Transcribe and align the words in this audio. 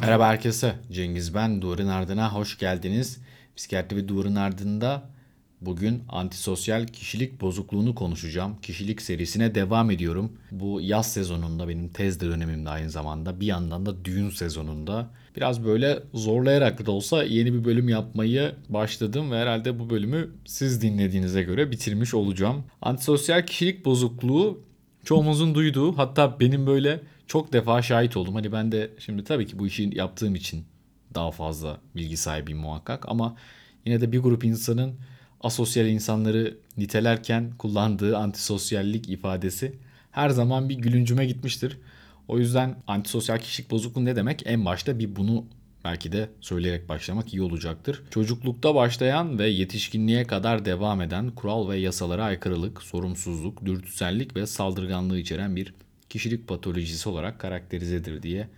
Merhaba 0.00 0.28
herkese. 0.28 0.74
Cengiz 0.92 1.34
ben. 1.34 1.62
Duvarın 1.62 1.88
Ardına 1.88 2.34
hoş 2.34 2.58
geldiniz. 2.58 3.18
Psikiyatri 3.56 3.96
ve 3.96 4.08
Duvarın 4.08 4.34
Ardında 4.34 5.02
bugün 5.60 6.02
antisosyal 6.08 6.86
kişilik 6.86 7.40
bozukluğunu 7.40 7.94
konuşacağım. 7.94 8.60
Kişilik 8.62 9.02
serisine 9.02 9.54
devam 9.54 9.90
ediyorum. 9.90 10.32
Bu 10.50 10.80
yaz 10.80 11.12
sezonunda 11.12 11.68
benim 11.68 11.88
tez 11.88 12.20
dönemimde 12.20 12.70
aynı 12.70 12.90
zamanda 12.90 13.40
bir 13.40 13.46
yandan 13.46 13.86
da 13.86 14.04
düğün 14.04 14.30
sezonunda 14.30 15.10
biraz 15.36 15.64
böyle 15.64 16.02
zorlayarak 16.14 16.86
da 16.86 16.90
olsa 16.90 17.24
yeni 17.24 17.54
bir 17.54 17.64
bölüm 17.64 17.88
yapmayı 17.88 18.54
başladım 18.68 19.30
ve 19.30 19.36
herhalde 19.36 19.78
bu 19.78 19.90
bölümü 19.90 20.30
siz 20.44 20.82
dinlediğinize 20.82 21.42
göre 21.42 21.70
bitirmiş 21.70 22.14
olacağım. 22.14 22.64
Antisosyal 22.82 23.46
kişilik 23.46 23.84
bozukluğu 23.84 24.60
çoğumuzun 25.04 25.54
duyduğu 25.54 25.98
hatta 25.98 26.40
benim 26.40 26.66
böyle 26.66 27.00
çok 27.26 27.52
defa 27.52 27.82
şahit 27.82 28.16
oldum. 28.16 28.34
Hani 28.34 28.52
ben 28.52 28.72
de 28.72 28.90
şimdi 28.98 29.24
tabii 29.24 29.46
ki 29.46 29.58
bu 29.58 29.66
işi 29.66 29.90
yaptığım 29.94 30.34
için 30.34 30.64
daha 31.14 31.30
fazla 31.30 31.80
bilgi 31.96 32.16
sahibiyim 32.16 32.58
muhakkak 32.58 33.08
ama 33.08 33.36
yine 33.84 34.00
de 34.00 34.12
bir 34.12 34.18
grup 34.18 34.44
insanın 34.44 34.94
asosyal 35.40 35.86
insanları 35.86 36.58
nitelerken 36.76 37.52
kullandığı 37.58 38.16
antisosyallik 38.16 39.08
ifadesi 39.08 39.74
her 40.10 40.30
zaman 40.30 40.68
bir 40.68 40.74
gülüncüme 40.74 41.26
gitmiştir. 41.26 41.78
O 42.28 42.38
yüzden 42.38 42.76
antisosyal 42.86 43.38
kişilik 43.38 43.70
bozukluğu 43.70 44.04
ne 44.04 44.16
demek? 44.16 44.42
En 44.46 44.64
başta 44.64 44.98
bir 44.98 45.16
bunu 45.16 45.44
belki 45.84 46.12
de 46.12 46.30
söyleyerek 46.40 46.88
başlamak 46.88 47.34
iyi 47.34 47.42
olacaktır. 47.42 48.02
Çocuklukta 48.10 48.74
başlayan 48.74 49.38
ve 49.38 49.48
yetişkinliğe 49.48 50.24
kadar 50.24 50.64
devam 50.64 51.00
eden 51.00 51.30
kural 51.30 51.68
ve 51.68 51.78
yasalara 51.78 52.24
aykırılık, 52.24 52.82
sorumsuzluk, 52.82 53.64
dürtüsellik 53.64 54.36
ve 54.36 54.46
saldırganlığı 54.46 55.18
içeren 55.18 55.56
bir 55.56 55.74
kişilik 56.10 56.48
patolojisi 56.48 57.08
olarak 57.08 57.38
karakterizedir 57.40 58.22
diye 58.22 58.48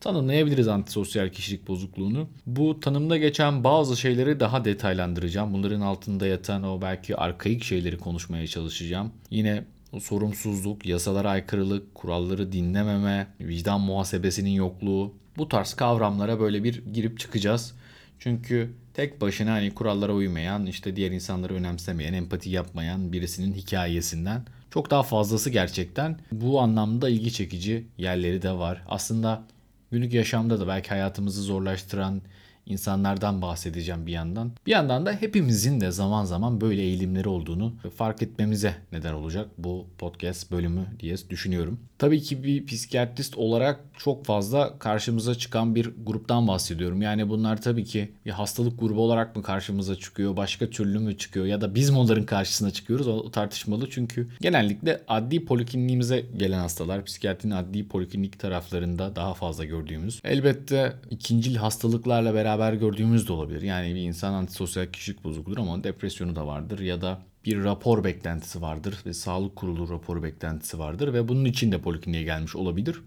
tanımlayabiliriz 0.00 0.68
antisosyal 0.68 1.28
kişilik 1.28 1.68
bozukluğunu. 1.68 2.28
Bu 2.46 2.80
tanımda 2.80 3.16
geçen 3.16 3.64
bazı 3.64 3.96
şeyleri 3.96 4.40
daha 4.40 4.64
detaylandıracağım. 4.64 5.52
Bunların 5.52 5.80
altında 5.80 6.26
yatan 6.26 6.62
o 6.62 6.82
belki 6.82 7.16
arkaik 7.16 7.64
şeyleri 7.64 7.98
konuşmaya 7.98 8.46
çalışacağım. 8.46 9.12
Yine 9.30 9.64
sorumsuzluk, 10.00 10.86
yasalara 10.86 11.30
aykırılık, 11.30 11.94
kuralları 11.94 12.52
dinlememe, 12.52 13.26
vicdan 13.40 13.80
muhasebesinin 13.80 14.50
yokluğu 14.50 15.14
bu 15.36 15.48
tarz 15.48 15.74
kavramlara 15.74 16.40
böyle 16.40 16.64
bir 16.64 16.84
girip 16.92 17.18
çıkacağız. 17.18 17.74
Çünkü 18.18 18.70
tek 18.94 19.20
başına 19.20 19.52
hani 19.52 19.74
kurallara 19.74 20.12
uymayan, 20.12 20.66
işte 20.66 20.96
diğer 20.96 21.10
insanları 21.10 21.54
önemsemeyen, 21.54 22.12
empati 22.12 22.50
yapmayan 22.50 23.12
birisinin 23.12 23.54
hikayesinden 23.54 24.42
çok 24.70 24.90
daha 24.90 25.02
fazlası 25.02 25.50
gerçekten 25.50 26.18
bu 26.32 26.60
anlamda 26.60 27.08
ilgi 27.08 27.32
çekici 27.32 27.86
yerleri 27.98 28.42
de 28.42 28.52
var. 28.52 28.82
Aslında 28.88 29.42
günlük 29.90 30.12
yaşamda 30.12 30.60
da 30.60 30.68
belki 30.68 30.88
hayatımızı 30.88 31.42
zorlaştıran 31.42 32.22
insanlardan 32.66 33.42
bahsedeceğim 33.42 34.06
bir 34.06 34.12
yandan. 34.12 34.52
Bir 34.66 34.70
yandan 34.70 35.06
da 35.06 35.12
hepimizin 35.12 35.80
de 35.80 35.90
zaman 35.90 36.24
zaman 36.24 36.60
böyle 36.60 36.82
eğilimleri 36.82 37.28
olduğunu 37.28 37.74
fark 37.96 38.22
etmemize 38.22 38.74
neden 38.92 39.12
olacak 39.12 39.48
bu 39.58 39.86
podcast 39.98 40.50
bölümü 40.50 40.86
diye 41.00 41.16
düşünüyorum. 41.30 41.80
Tabii 41.98 42.20
ki 42.22 42.44
bir 42.44 42.66
psikiyatrist 42.66 43.38
olarak 43.38 43.80
çok 43.96 44.24
fazla 44.24 44.78
karşımıza 44.78 45.34
çıkan 45.34 45.74
bir 45.74 45.90
gruptan 46.06 46.48
bahsediyorum. 46.48 47.02
Yani 47.02 47.28
bunlar 47.28 47.62
tabii 47.62 47.84
ki 47.84 48.12
bir 48.26 48.30
hastalık 48.30 48.80
grubu 48.80 49.00
olarak 49.00 49.36
mı 49.36 49.42
karşımıza 49.42 49.96
çıkıyor, 49.96 50.36
başka 50.36 50.70
türlü 50.70 50.98
mü 50.98 51.18
çıkıyor 51.18 51.46
ya 51.46 51.60
da 51.60 51.74
biz 51.74 51.90
mi 51.90 51.98
onların 51.98 52.26
karşısına 52.26 52.70
çıkıyoruz 52.70 53.08
o 53.08 53.30
tartışmalı. 53.30 53.90
Çünkü 53.90 54.28
genellikle 54.40 55.00
adli 55.08 55.44
polikliniğimize 55.44 56.24
gelen 56.36 56.58
hastalar 56.58 57.04
psikiyatrinin 57.04 57.54
adli 57.54 57.88
poliklinik 57.88 58.38
taraflarında 58.38 59.16
daha 59.16 59.34
fazla 59.34 59.64
gördüğümüz. 59.64 60.20
Elbette 60.24 60.92
ikincil 61.10 61.56
hastalıklarla 61.56 62.34
beraber 62.34 62.72
gördüğümüz 62.72 63.28
de 63.28 63.32
olabilir. 63.32 63.62
Yani 63.62 63.94
bir 63.94 64.00
insan 64.00 64.32
antisosyal 64.32 64.86
kişilik 64.86 65.24
bozukluğudur 65.24 65.58
ama 65.58 65.84
depresyonu 65.84 66.36
da 66.36 66.46
vardır 66.46 66.78
ya 66.78 67.00
da 67.00 67.18
bir 67.44 67.64
rapor 67.64 68.04
beklentisi 68.04 68.62
vardır 68.62 68.98
ve 69.06 69.14
sağlık 69.14 69.56
kurulu 69.56 69.88
raporu 69.90 70.22
beklentisi 70.22 70.78
vardır 70.78 71.12
ve 71.12 71.28
bunun 71.28 71.44
için 71.44 71.72
de 71.72 71.80
polikliniğe 71.80 72.22
gelmiş 72.22 72.56
olabilir. 72.56 73.02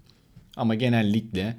Ama 0.58 0.75
genellikle 0.75 1.58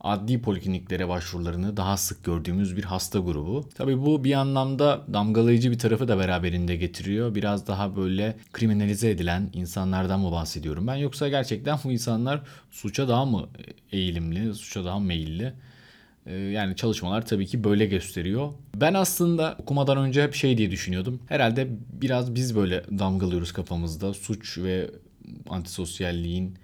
adli 0.00 0.42
polikliniklere 0.42 1.08
başvurularını 1.08 1.76
daha 1.76 1.96
sık 1.96 2.24
gördüğümüz 2.24 2.76
bir 2.76 2.84
hasta 2.84 3.18
grubu. 3.18 3.68
Tabii 3.74 4.02
bu 4.02 4.24
bir 4.24 4.32
anlamda 4.32 5.04
damgalayıcı 5.12 5.70
bir 5.70 5.78
tarafı 5.78 6.08
da 6.08 6.18
beraberinde 6.18 6.76
getiriyor. 6.76 7.34
Biraz 7.34 7.66
daha 7.66 7.96
böyle 7.96 8.36
kriminalize 8.52 9.10
edilen 9.10 9.50
insanlardan 9.52 10.20
mı 10.20 10.32
bahsediyorum 10.32 10.86
ben 10.86 10.94
yoksa 10.94 11.28
gerçekten 11.28 11.78
bu 11.84 11.92
insanlar 11.92 12.40
suça 12.70 13.08
daha 13.08 13.24
mı 13.24 13.48
eğilimli, 13.92 14.54
suça 14.54 14.84
daha 14.84 14.98
meyilli? 14.98 15.54
Ee, 16.26 16.34
yani 16.34 16.76
çalışmalar 16.76 17.26
tabii 17.26 17.46
ki 17.46 17.64
böyle 17.64 17.86
gösteriyor. 17.86 18.52
Ben 18.74 18.94
aslında 18.94 19.56
okumadan 19.58 19.98
önce 19.98 20.22
hep 20.22 20.34
şey 20.34 20.58
diye 20.58 20.70
düşünüyordum. 20.70 21.20
Herhalde 21.28 21.68
biraz 21.92 22.34
biz 22.34 22.56
böyle 22.56 22.84
damgalıyoruz 22.98 23.52
kafamızda. 23.52 24.14
Suç 24.14 24.58
ve 24.58 24.90
antisosyalliğin 25.48 26.54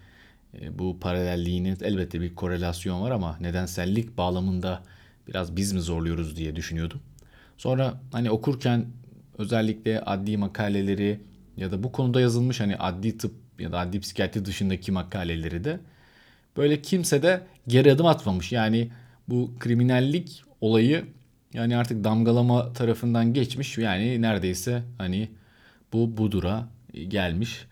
e, 0.61 0.79
bu 0.79 1.01
paralelliğinin 1.01 1.79
elbette 1.83 2.21
bir 2.21 2.35
korelasyon 2.35 3.03
var 3.03 3.11
ama 3.11 3.37
nedensellik 3.41 4.19
bağlamında 4.19 4.83
biraz 5.29 5.57
biz 5.57 5.73
mi 5.73 5.81
zorluyoruz 5.81 6.37
diye 6.37 6.57
düşünüyordum. 6.57 7.01
Sonra 7.57 8.01
hani 8.13 8.31
okurken 8.31 8.87
özellikle 9.39 10.01
adli 10.01 10.37
makaleleri 10.37 11.21
ya 11.57 11.71
da 11.71 11.83
bu 11.83 11.93
konuda 11.93 12.21
yazılmış 12.21 12.61
hani 12.61 12.77
adli 12.77 13.19
tıp 13.19 13.35
ya 13.59 13.73
da 13.73 13.79
adli 13.79 14.01
psikiyatri 14.01 14.45
dışındaki 14.45 14.93
makaleleri 14.93 15.65
de 15.65 15.81
böyle 16.57 16.83
kimse 16.83 17.23
de 17.23 17.43
geri 17.69 17.93
adım 17.93 18.07
atmamış. 18.07 18.53
Yani 18.53 18.91
bu 19.29 19.55
kriminallik 19.61 20.45
olayı 20.61 21.05
yani 21.55 21.77
artık 21.77 22.05
damgalama 22.05 22.73
tarafından 22.73 23.35
geçmiş. 23.35 23.79
Yani 23.79 24.23
neredeyse 24.23 24.83
hani 24.99 25.29
bu 25.93 26.17
budura 26.17 26.69
gelmiş. 27.09 27.67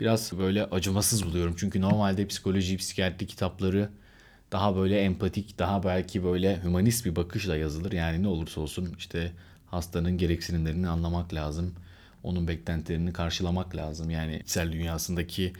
Biraz 0.00 0.38
böyle 0.38 0.64
acımasız 0.64 1.26
buluyorum. 1.26 1.54
Çünkü 1.58 1.80
normalde 1.80 2.26
psikoloji, 2.26 2.76
psikiyatri 2.76 3.26
kitapları 3.26 3.90
daha 4.52 4.76
böyle 4.76 5.00
empatik, 5.00 5.58
daha 5.58 5.84
belki 5.84 6.24
böyle 6.24 6.62
humanist 6.62 7.06
bir 7.06 7.16
bakışla 7.16 7.56
yazılır. 7.56 7.92
Yani 7.92 8.22
ne 8.22 8.28
olursa 8.28 8.60
olsun 8.60 8.94
işte 8.98 9.32
hastanın 9.66 10.18
gereksinimlerini 10.18 10.88
anlamak 10.88 11.34
lazım. 11.34 11.74
Onun 12.22 12.48
beklentilerini 12.48 13.12
karşılamak 13.12 13.76
lazım. 13.76 14.10
Yani 14.10 14.38
içsel 14.38 14.72
dünyasındaki 14.72 15.52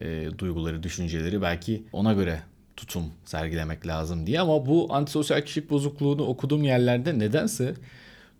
e, 0.00 0.28
duyguları, 0.38 0.82
düşünceleri 0.82 1.42
belki 1.42 1.84
ona 1.92 2.12
göre 2.12 2.40
tutum 2.76 3.04
sergilemek 3.24 3.86
lazım 3.86 4.26
diye 4.26 4.40
ama 4.40 4.66
bu 4.66 4.94
antisosyal 4.94 5.40
kişilik 5.40 5.70
bozukluğunu 5.70 6.26
okuduğum 6.26 6.64
yerlerde 6.64 7.18
nedense 7.18 7.74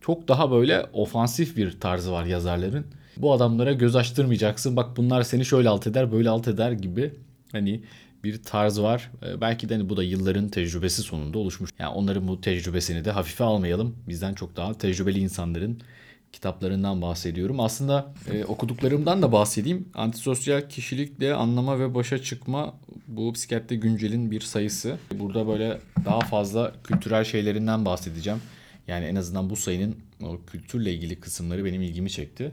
çok 0.01 0.29
daha 0.29 0.51
böyle 0.51 0.87
ofansif 0.93 1.57
bir 1.57 1.81
tarzı 1.81 2.13
var 2.13 2.25
yazarların. 2.25 2.87
Bu 3.17 3.33
adamlara 3.33 3.73
göz 3.73 3.97
açtırmayacaksın. 3.97 4.77
Bak 4.77 4.97
bunlar 4.97 5.23
seni 5.23 5.45
şöyle 5.45 5.69
alt 5.69 5.87
eder, 5.87 6.13
böyle 6.13 6.31
alt 6.31 6.49
eder 6.49 6.73
gibi 6.73 7.15
hani 7.53 7.83
bir 8.25 8.43
tarz 8.43 8.81
var. 8.81 9.11
Ee, 9.23 9.41
belki 9.41 9.69
de 9.69 9.75
hani 9.75 9.89
bu 9.89 9.97
da 9.97 10.03
yılların 10.03 10.49
tecrübesi 10.49 11.03
sonunda 11.03 11.39
oluşmuş. 11.39 11.71
Yani 11.79 11.95
onların 11.95 12.29
bu 12.29 12.41
tecrübesini 12.41 13.05
de 13.05 13.11
hafife 13.11 13.45
almayalım. 13.45 13.97
Bizden 14.09 14.35
çok 14.35 14.57
daha 14.57 14.79
tecrübeli 14.79 15.19
insanların 15.19 15.81
kitaplarından 16.37 17.03
bahsediyorum. 17.03 17.61
Aslında 17.61 18.15
e, 18.33 18.45
okuduklarımdan 18.45 19.23
da 19.23 19.33
bahsedeyim. 19.33 19.89
Antisosyal 19.95 20.69
kişilikle 20.69 21.35
anlama 21.35 21.81
ve 21.81 21.95
başa 21.95 22.23
çıkma 22.23 22.75
bu 23.09 23.33
psikiyatri 23.33 23.81
güncelin 23.81 24.31
bir 24.31 24.41
sayısı. 24.41 24.99
Burada 25.19 25.47
böyle 25.47 25.79
daha 26.05 26.21
fazla 26.21 26.73
kültürel 26.85 27.25
şeylerinden 27.25 27.85
bahsedeceğim. 27.85 28.41
Yani 28.89 29.05
en 29.05 29.17
azından 29.17 29.51
bu 29.51 29.57
sayının 29.57 29.97
o 30.23 30.39
kültürle 30.47 30.95
ilgili 30.95 31.21
kısımları 31.21 31.65
benim 31.65 31.83
ilgimi 31.83 32.11
çekti. 32.11 32.53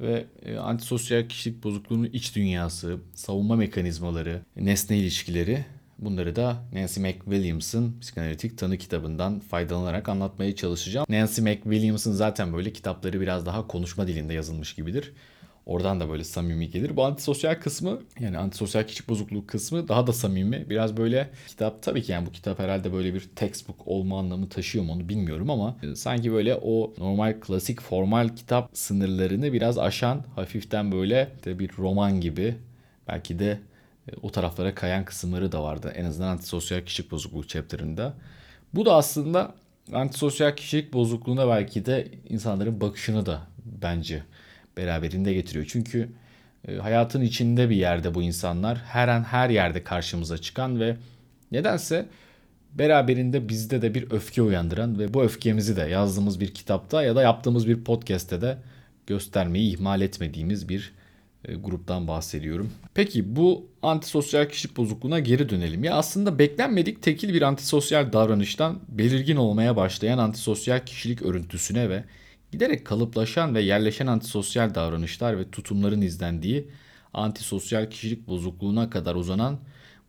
Ve 0.00 0.24
e, 0.42 0.56
antisosyal 0.56 1.28
kişilik 1.28 1.64
bozukluğunun 1.64 2.10
iç 2.12 2.36
dünyası, 2.36 2.98
savunma 3.14 3.56
mekanizmaları, 3.56 4.42
nesne 4.56 4.98
ilişkileri 4.98 5.64
Bunları 5.98 6.36
da 6.36 6.56
Nancy 6.72 7.00
McWilliams'ın 7.00 8.00
psikanalitik 8.00 8.58
tanı 8.58 8.78
kitabından 8.78 9.40
faydalanarak 9.40 10.08
anlatmaya 10.08 10.56
çalışacağım. 10.56 11.06
Nancy 11.08 11.40
McWilliams'ın 11.40 12.12
zaten 12.12 12.52
böyle 12.52 12.72
kitapları 12.72 13.20
biraz 13.20 13.46
daha 13.46 13.66
konuşma 13.66 14.06
dilinde 14.06 14.34
yazılmış 14.34 14.74
gibidir. 14.74 15.12
Oradan 15.66 16.00
da 16.00 16.08
böyle 16.08 16.24
samimi 16.24 16.70
gelir. 16.70 16.96
Bu 16.96 17.04
antisosyal 17.04 17.54
kısmı 17.54 18.00
yani 18.20 18.38
antisosyal 18.38 18.84
kişilik 18.84 19.08
bozukluğu 19.08 19.46
kısmı 19.46 19.88
daha 19.88 20.06
da 20.06 20.12
samimi. 20.12 20.70
Biraz 20.70 20.96
böyle 20.96 21.30
kitap 21.48 21.82
tabii 21.82 22.02
ki 22.02 22.12
yani 22.12 22.26
bu 22.26 22.32
kitap 22.32 22.58
herhalde 22.58 22.92
böyle 22.92 23.14
bir 23.14 23.20
textbook 23.36 23.88
olma 23.88 24.18
anlamı 24.18 24.48
taşıyor 24.48 24.84
mu 24.84 24.92
onu 24.92 25.08
bilmiyorum 25.08 25.50
ama 25.50 25.76
e, 25.82 25.94
sanki 25.94 26.32
böyle 26.32 26.54
o 26.54 26.94
normal 26.98 27.40
klasik 27.40 27.80
formal 27.80 28.28
kitap 28.28 28.70
sınırlarını 28.72 29.52
biraz 29.52 29.78
aşan 29.78 30.24
hafiften 30.34 30.92
böyle 30.92 31.30
de 31.44 31.58
bir 31.58 31.70
roman 31.78 32.20
gibi 32.20 32.54
belki 33.08 33.38
de 33.38 33.58
o 34.22 34.30
taraflara 34.30 34.74
kayan 34.74 35.04
kısımları 35.04 35.52
da 35.52 35.62
vardı. 35.62 35.92
En 35.96 36.04
azından 36.04 36.28
antisosyal 36.28 36.80
kişilik 36.80 37.10
bozukluğu 37.10 37.46
chapter'ında. 37.46 38.14
Bu 38.74 38.86
da 38.86 38.94
aslında 38.94 39.54
antisosyal 39.92 40.56
kişilik 40.56 40.92
bozukluğuna 40.92 41.48
belki 41.48 41.86
de 41.86 42.08
insanların 42.28 42.80
bakışını 42.80 43.26
da 43.26 43.40
bence 43.82 44.22
beraberinde 44.76 45.34
getiriyor. 45.34 45.66
Çünkü 45.68 46.08
E, 46.68 46.76
hayatın 46.76 47.20
içinde 47.20 47.70
bir 47.70 47.76
yerde 47.76 48.14
bu 48.14 48.22
insanlar. 48.22 48.78
Her 48.78 49.08
an 49.08 49.22
her 49.22 49.50
yerde 49.50 49.84
karşımıza 49.84 50.38
çıkan 50.38 50.80
ve 50.80 50.96
nedense 51.52 52.06
beraberinde 52.72 53.48
bizde 53.48 53.82
de 53.82 53.94
bir 53.94 54.10
öfke 54.10 54.42
uyandıran 54.42 54.98
ve 54.98 55.14
bu 55.14 55.22
öfkemizi 55.22 55.76
de 55.76 55.82
yazdığımız 55.82 56.40
bir 56.40 56.54
kitapta 56.54 57.02
ya 57.02 57.16
da 57.16 57.22
yaptığımız 57.22 57.68
bir 57.68 57.84
podcast'te 57.84 58.40
de 58.40 58.58
göstermeyi 59.06 59.74
ihmal 59.74 60.00
etmediğimiz 60.00 60.68
bir 60.68 60.80
e, 60.80 61.03
gruptan 61.52 62.08
bahsediyorum. 62.08 62.70
Peki 62.94 63.36
bu 63.36 63.66
antisosyal 63.82 64.48
kişilik 64.48 64.76
bozukluğuna 64.76 65.18
geri 65.18 65.48
dönelim. 65.48 65.84
Ya 65.84 65.94
aslında 65.94 66.38
beklenmedik 66.38 67.02
tekil 67.02 67.34
bir 67.34 67.42
antisosyal 67.42 68.12
davranıştan 68.12 68.80
belirgin 68.88 69.36
olmaya 69.36 69.76
başlayan 69.76 70.18
antisosyal 70.18 70.86
kişilik 70.86 71.22
örüntüsüne 71.22 71.90
ve 71.90 72.04
giderek 72.52 72.84
kalıplaşan 72.84 73.54
ve 73.54 73.62
yerleşen 73.62 74.06
antisosyal 74.06 74.74
davranışlar 74.74 75.38
ve 75.38 75.50
tutumların 75.50 76.00
izlendiği 76.00 76.68
antisosyal 77.14 77.90
kişilik 77.90 78.28
bozukluğuna 78.28 78.90
kadar 78.90 79.14
uzanan 79.14 79.58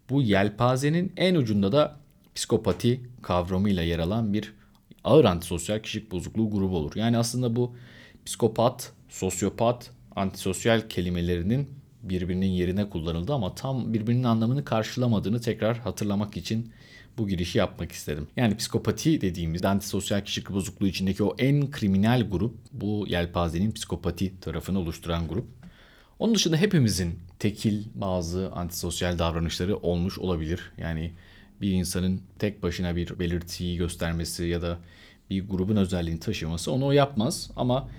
bu 0.10 0.22
yelpazenin 0.22 1.14
en 1.18 1.36
ucunda 1.36 1.72
da 1.72 1.96
psikopati 2.36 3.02
kavramıyla 3.22 3.84
yer 3.84 4.00
alan 4.00 4.34
bir 4.34 4.54
ağır 5.04 5.26
antisosyal 5.26 5.80
kişilik 5.80 6.12
bozukluğu 6.12 6.52
grubu 6.52 6.78
olur. 6.78 6.92
Yani 6.96 7.18
aslında 7.18 7.56
bu 7.56 7.76
psikopat, 8.26 8.92
sosyopat, 9.10 9.92
antisosyal 10.16 10.90
kelimelerinin 10.90 11.70
birbirinin 12.04 12.52
yerine 12.52 12.90
kullanıldı 12.90 13.34
ama 13.34 13.56
tam 13.56 13.94
birbirinin 13.94 14.24
anlamını 14.24 14.66
karşılamadığını 14.66 15.42
tekrar 15.42 15.78
hatırlamak 15.78 16.38
için 16.38 16.72
bu 17.18 17.28
girişi 17.28 17.58
yapmak 17.58 17.92
istedim. 17.92 18.28
Yani 18.38 18.58
psikopati 18.58 19.22
dediğimiz 19.22 19.66
antisosyal 19.66 20.22
kişilik 20.22 20.50
bozukluğu 20.50 20.88
içindeki 20.88 21.24
o 21.24 21.36
en 21.40 21.72
kriminal 21.72 22.30
grup 22.30 22.56
bu 22.72 23.06
yelpazenin 23.08 23.72
psikopati 23.72 24.40
tarafını 24.40 24.80
oluşturan 24.80 25.28
grup. 25.28 25.46
Onun 26.20 26.36
dışında 26.36 26.58
hepimizin 26.58 27.20
tekil 27.40 27.84
bazı 27.96 28.52
antisosyal 28.52 29.20
davranışları 29.20 29.78
olmuş 29.78 30.20
olabilir. 30.20 30.72
Yani 30.78 31.14
bir 31.62 31.72
insanın 31.72 32.22
tek 32.40 32.64
başına 32.64 32.96
bir 32.96 33.20
belirtiyi 33.20 33.78
göstermesi 33.78 34.46
ya 34.46 34.62
da 34.62 34.80
bir 35.30 35.48
grubun 35.48 35.76
özelliğini 35.76 36.20
taşıması 36.20 36.72
onu 36.72 36.86
o 36.86 36.92
yapmaz 36.92 37.52
ama 37.56 37.90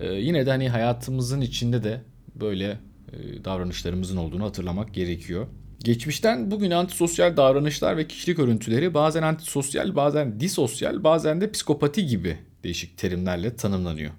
e, 0.00 0.14
yine 0.14 0.46
de 0.46 0.50
hani 0.50 0.68
hayatımızın 0.68 1.40
içinde 1.40 1.84
de 1.84 2.00
böyle 2.34 2.78
e, 3.12 3.44
davranışlarımızın 3.44 4.16
olduğunu 4.16 4.44
hatırlamak 4.44 4.94
gerekiyor. 4.94 5.46
Geçmişten 5.84 6.50
bugün 6.50 6.70
antisosyal 6.70 7.36
davranışlar 7.36 7.96
ve 7.96 8.08
kişilik 8.08 8.38
örüntüleri 8.38 8.94
bazen 8.94 9.22
antisosyal, 9.22 9.96
bazen 9.96 10.40
disosyal, 10.40 11.04
bazen 11.04 11.40
de 11.40 11.50
psikopati 11.50 12.06
gibi 12.06 12.38
değişik 12.64 12.98
terimlerle 12.98 13.56
tanımlanıyor. 13.56 14.10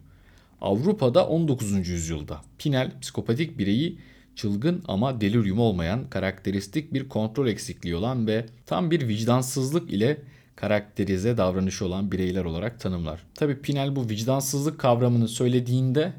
Avrupa'da 0.62 1.27
19. 1.27 1.88
yüzyılda 1.88 2.41
Pinel 2.57 2.91
psikopatik 3.01 3.57
bireyi 3.57 4.00
çılgın 4.35 4.83
ama 4.88 5.21
delirium 5.21 5.59
olmayan, 5.59 6.09
karakteristik 6.09 6.94
bir 6.94 7.09
kontrol 7.09 7.47
eksikliği 7.47 7.95
olan 7.95 8.27
ve 8.27 8.45
tam 8.65 8.91
bir 8.91 9.07
vicdansızlık 9.07 9.91
ile 9.91 10.18
karakterize 10.57 11.38
davranışı 11.38 11.86
olan 11.86 12.12
bireyler 12.12 12.45
olarak 12.45 12.80
tanımlar. 12.80 13.24
Tabi 13.36 13.62
Pinel 13.62 13.95
bu 13.95 14.09
vicdansızlık 14.09 14.80
kavramını 14.80 15.27
söylediğinde 15.27 16.13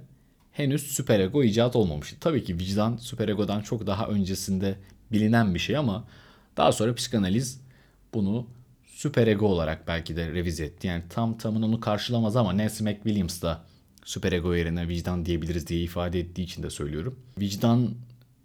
henüz 0.53 0.83
süperego 0.83 1.45
icat 1.45 1.77
olmamıştı. 1.77 2.17
Tabii 2.21 2.45
ki 2.45 2.59
vicdan 2.59 2.97
süperegodan 2.97 3.61
çok 3.61 3.87
daha 3.87 4.07
öncesinde 4.07 4.77
bilinen 5.13 5.55
bir 5.55 5.59
şey 5.59 5.77
ama 5.77 6.05
daha 6.57 6.73
sonra 6.73 6.95
psikanaliz 6.95 7.61
bunu 8.15 8.47
süperego 8.87 9.47
olarak 9.47 9.89
belki 9.89 10.17
de 10.17 10.33
revize 10.33 10.65
etti. 10.65 10.87
Yani 10.87 11.03
tam 11.11 11.39
tamın 11.39 11.63
onu 11.63 11.81
karşılamaz 11.81 12.37
ama 12.37 12.57
Nancy 12.57 12.85
McWilliams 12.85 13.43
da 13.43 13.65
süperego 14.05 14.55
yerine 14.55 14.89
vicdan 14.89 15.27
diyebiliriz 15.27 15.67
diye 15.67 15.81
ifade 15.81 16.21
ettiği 16.21 16.43
için 16.43 16.63
de 16.63 16.71
söylüyorum. 16.71 17.19
Vicdan 17.39 17.95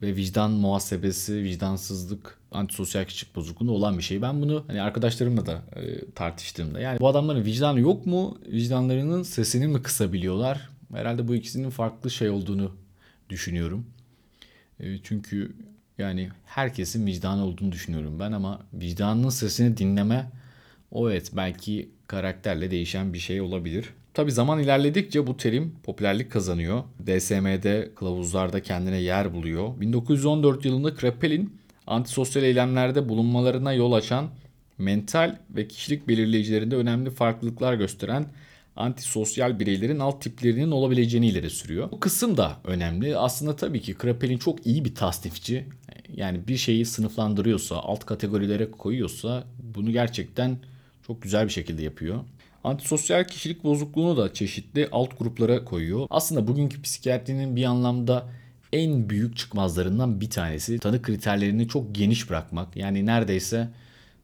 ve 0.04 0.16
vicdan 0.16 0.52
muhasebesi, 0.52 1.44
vicdansızlık, 1.44 2.38
antisosyal 2.52 3.06
kişilik 3.06 3.36
bozukluğu 3.36 3.72
olan 3.72 3.98
bir 3.98 4.04
şey. 4.04 4.22
Ben 4.22 4.42
bunu 4.42 4.64
hani 4.68 4.82
arkadaşlarımla 4.82 5.46
da 5.46 5.62
e, 5.76 6.12
tartıştığımda 6.16 6.80
yani 6.80 7.00
bu 7.00 7.08
adamların 7.08 7.46
vicdanı 7.46 7.80
yok 7.80 8.06
mu? 8.06 8.38
Vicdanlarının 8.48 9.24
sesini 9.24 9.68
mi 9.68 9.82
kısabiliyorlar? 9.82 10.70
Herhalde 10.94 11.28
bu 11.28 11.36
ikisinin 11.36 11.70
farklı 11.70 12.12
şey 12.12 12.30
olduğunu 12.30 12.72
düşünüyorum. 13.30 13.86
E, 14.80 14.98
çünkü 15.04 15.56
yani 15.98 16.30
herkesin 16.46 17.06
vicdanı 17.06 17.46
olduğunu 17.46 17.72
düşünüyorum 17.72 18.20
ben 18.20 18.32
ama 18.32 18.60
vicdanının 18.74 19.30
sesini 19.30 19.78
dinleme 19.78 20.32
o 20.92 21.12
evet 21.12 21.32
belki 21.36 21.90
karakterle 22.08 22.72
değişen 22.72 23.14
bir 23.14 23.20
şey 23.20 23.42
olabilir. 23.42 23.90
Tabi 24.14 24.32
zaman 24.32 24.60
ilerledikçe 24.60 25.28
bu 25.28 25.38
terim 25.38 25.76
popülerlik 25.84 26.32
kazanıyor. 26.32 26.84
DSM'de 27.06 27.92
kılavuzlarda 27.96 28.62
kendine 28.62 28.98
yer 28.98 29.34
buluyor. 29.34 29.82
1914 29.82 30.66
yılında 30.66 30.96
Kraepelin 30.96 31.58
antisosyal 31.88 32.44
eylemlerde 32.44 33.10
bulunmalarına 33.10 33.74
yol 33.74 33.92
açan 33.92 34.30
mental 34.78 35.38
ve 35.50 35.68
kişilik 35.68 36.08
belirleyicilerinde 36.08 36.76
önemli 36.76 37.10
farklılıklar 37.10 37.74
gösteren 37.74 38.26
antisosyal 38.76 39.60
bireylerin 39.60 40.00
alt 40.00 40.22
tiplerinin 40.22 40.72
olabileceğini 40.72 41.28
ileri 41.28 41.50
sürüyor. 41.50 41.92
Bu 41.92 42.00
kısım 42.00 42.38
da 42.38 42.58
önemli. 42.64 43.18
Aslında 43.18 43.56
tabii 43.56 43.82
ki 43.82 43.94
Kraepelin 43.94 44.38
çok 44.38 44.68
iyi 44.68 44.86
bir 44.86 44.96
tasnifçi. 44.96 45.66
Yani 46.16 46.48
bir 46.48 46.58
şeyi 46.58 46.86
sınıflandırıyorsa, 46.86 47.76
alt 47.76 48.06
kategorilere 48.06 48.72
koyuyorsa 48.72 49.44
bunu 49.76 49.92
gerçekten 49.92 50.58
çok 51.08 51.22
güzel 51.22 51.46
bir 51.46 51.52
şekilde 51.52 51.84
yapıyor. 51.84 52.20
Antisosyal 52.64 53.24
kişilik 53.24 53.64
bozukluğunu 53.64 54.18
da 54.18 54.34
çeşitli 54.34 54.90
alt 54.92 55.20
gruplara 55.20 55.66
koyuyor. 55.66 56.08
Aslında 56.10 56.48
bugünkü 56.48 56.82
psikiyatrinin 56.82 57.56
bir 57.56 57.64
anlamda 57.64 58.30
en 58.74 59.10
büyük 59.10 59.38
çıkmazlarından 59.38 60.22
bir 60.22 60.30
tanesi 60.30 60.80
tanı 60.80 61.02
kriterlerini 61.02 61.68
çok 61.68 61.96
geniş 61.96 62.30
bırakmak. 62.30 62.76
Yani 62.76 63.06
neredeyse 63.06 63.70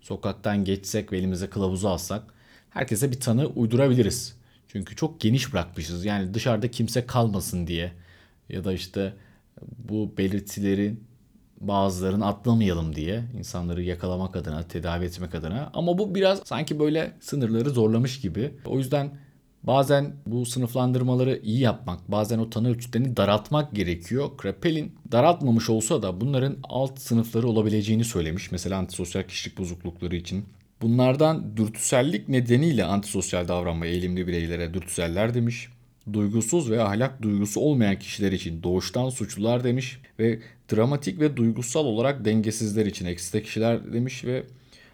sokaktan 0.01 0.65
geçsek 0.65 1.11
ve 1.11 1.17
elimize 1.17 1.49
kılavuzu 1.49 1.87
alsak 1.87 2.23
herkese 2.69 3.11
bir 3.11 3.19
tanı 3.19 3.45
uydurabiliriz. 3.47 4.35
Çünkü 4.67 4.95
çok 4.95 5.21
geniş 5.21 5.53
bırakmışız. 5.53 6.05
Yani 6.05 6.33
dışarıda 6.33 6.71
kimse 6.71 7.05
kalmasın 7.05 7.67
diye 7.67 7.91
ya 8.49 8.63
da 8.63 8.73
işte 8.73 9.13
bu 9.77 10.13
belirtilerin 10.17 11.03
bazılarını 11.61 12.25
atlamayalım 12.25 12.95
diye 12.95 13.23
insanları 13.37 13.83
yakalamak 13.83 14.35
adına, 14.35 14.63
tedavi 14.63 15.05
etmek 15.05 15.35
adına. 15.35 15.69
Ama 15.73 15.97
bu 15.97 16.15
biraz 16.15 16.41
sanki 16.45 16.79
böyle 16.79 17.11
sınırları 17.19 17.69
zorlamış 17.69 18.21
gibi. 18.21 18.53
O 18.65 18.77
yüzden 18.77 19.11
bazen 19.63 20.15
bu 20.25 20.45
sınıflandırmaları 20.45 21.39
iyi 21.43 21.59
yapmak, 21.59 22.11
bazen 22.11 22.39
o 22.39 22.49
tanı 22.49 22.69
ölçütlerini 22.69 23.17
daraltmak 23.17 23.75
gerekiyor. 23.75 24.37
Krapelin 24.37 24.95
daraltmamış 25.11 25.69
olsa 25.69 26.01
da 26.01 26.21
bunların 26.21 26.57
alt 26.63 26.99
sınıfları 26.99 27.47
olabileceğini 27.47 28.03
söylemiş. 28.03 28.51
Mesela 28.51 28.77
antisosyal 28.77 29.23
kişilik 29.23 29.57
bozuklukları 29.57 30.15
için. 30.15 30.45
Bunlardan 30.81 31.57
dürtüsellik 31.57 32.29
nedeniyle 32.29 32.85
antisosyal 32.85 33.47
davranma 33.47 33.85
eğilimli 33.85 34.27
bireylere 34.27 34.73
dürtüseller 34.73 35.33
demiş 35.33 35.69
duygusuz 36.13 36.71
ve 36.71 36.83
ahlak 36.83 37.21
duygusu 37.21 37.59
olmayan 37.59 37.99
kişiler 37.99 38.31
için 38.31 38.63
doğuştan 38.63 39.09
suçlular 39.09 39.63
demiş 39.63 39.99
ve 40.19 40.39
dramatik 40.71 41.19
ve 41.19 41.37
duygusal 41.37 41.85
olarak 41.85 42.25
dengesizler 42.25 42.85
için 42.85 43.05
eksiste 43.05 43.43
kişiler 43.43 43.93
demiş 43.93 44.25
ve 44.25 44.43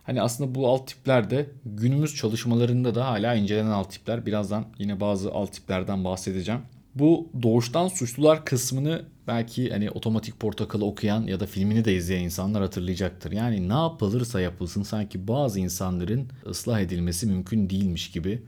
hani 0.03 0.21
aslında 0.21 0.55
bu 0.55 0.67
alt 0.67 0.87
tipler 0.87 1.29
de 1.29 1.49
günümüz 1.65 2.15
çalışmalarında 2.15 2.95
da 2.95 3.07
hala 3.07 3.35
incelenen 3.35 3.71
alt 3.71 3.91
tipler. 3.91 4.25
Birazdan 4.25 4.65
yine 4.79 4.99
bazı 4.99 5.31
alt 5.31 5.53
tiplerden 5.53 6.03
bahsedeceğim. 6.03 6.61
Bu 6.95 7.29
doğuştan 7.43 7.87
suçlular 7.87 8.45
kısmını 8.45 9.05
belki 9.27 9.69
hani 9.69 9.91
otomatik 9.91 10.39
portakalı 10.39 10.85
okuyan 10.85 11.27
ya 11.27 11.39
da 11.39 11.45
filmini 11.45 11.85
de 11.85 11.95
izleyen 11.95 12.23
insanlar 12.23 12.61
hatırlayacaktır. 12.61 13.31
Yani 13.31 13.69
ne 13.69 13.73
yapılırsa 13.73 14.41
yapılsın 14.41 14.83
sanki 14.83 15.27
bazı 15.27 15.59
insanların 15.59 16.27
ıslah 16.45 16.79
edilmesi 16.79 17.27
mümkün 17.27 17.69
değilmiş 17.69 18.11
gibi 18.11 18.41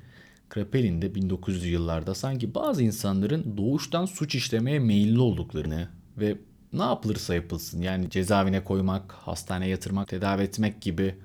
Krapelin 0.50 1.02
de 1.02 1.08
1900'lü 1.08 1.68
yıllarda 1.68 2.16
sanki 2.16 2.56
bazı 2.56 2.84
insanların 2.84 3.58
doğuştan 3.58 4.06
suç 4.06 4.36
işlemeye 4.36 4.80
meyilli 4.80 5.20
olduklarını 5.20 5.88
ve 6.18 6.38
ne 6.74 6.84
yapılırsa 6.84 7.36
yapılsın 7.36 7.82
yani 7.82 8.10
cezaevine 8.10 8.64
koymak, 8.64 9.12
hastaneye 9.12 9.70
yatırmak, 9.70 10.08
tedavi 10.08 10.42
etmek 10.42 10.82
gibi 10.82 11.16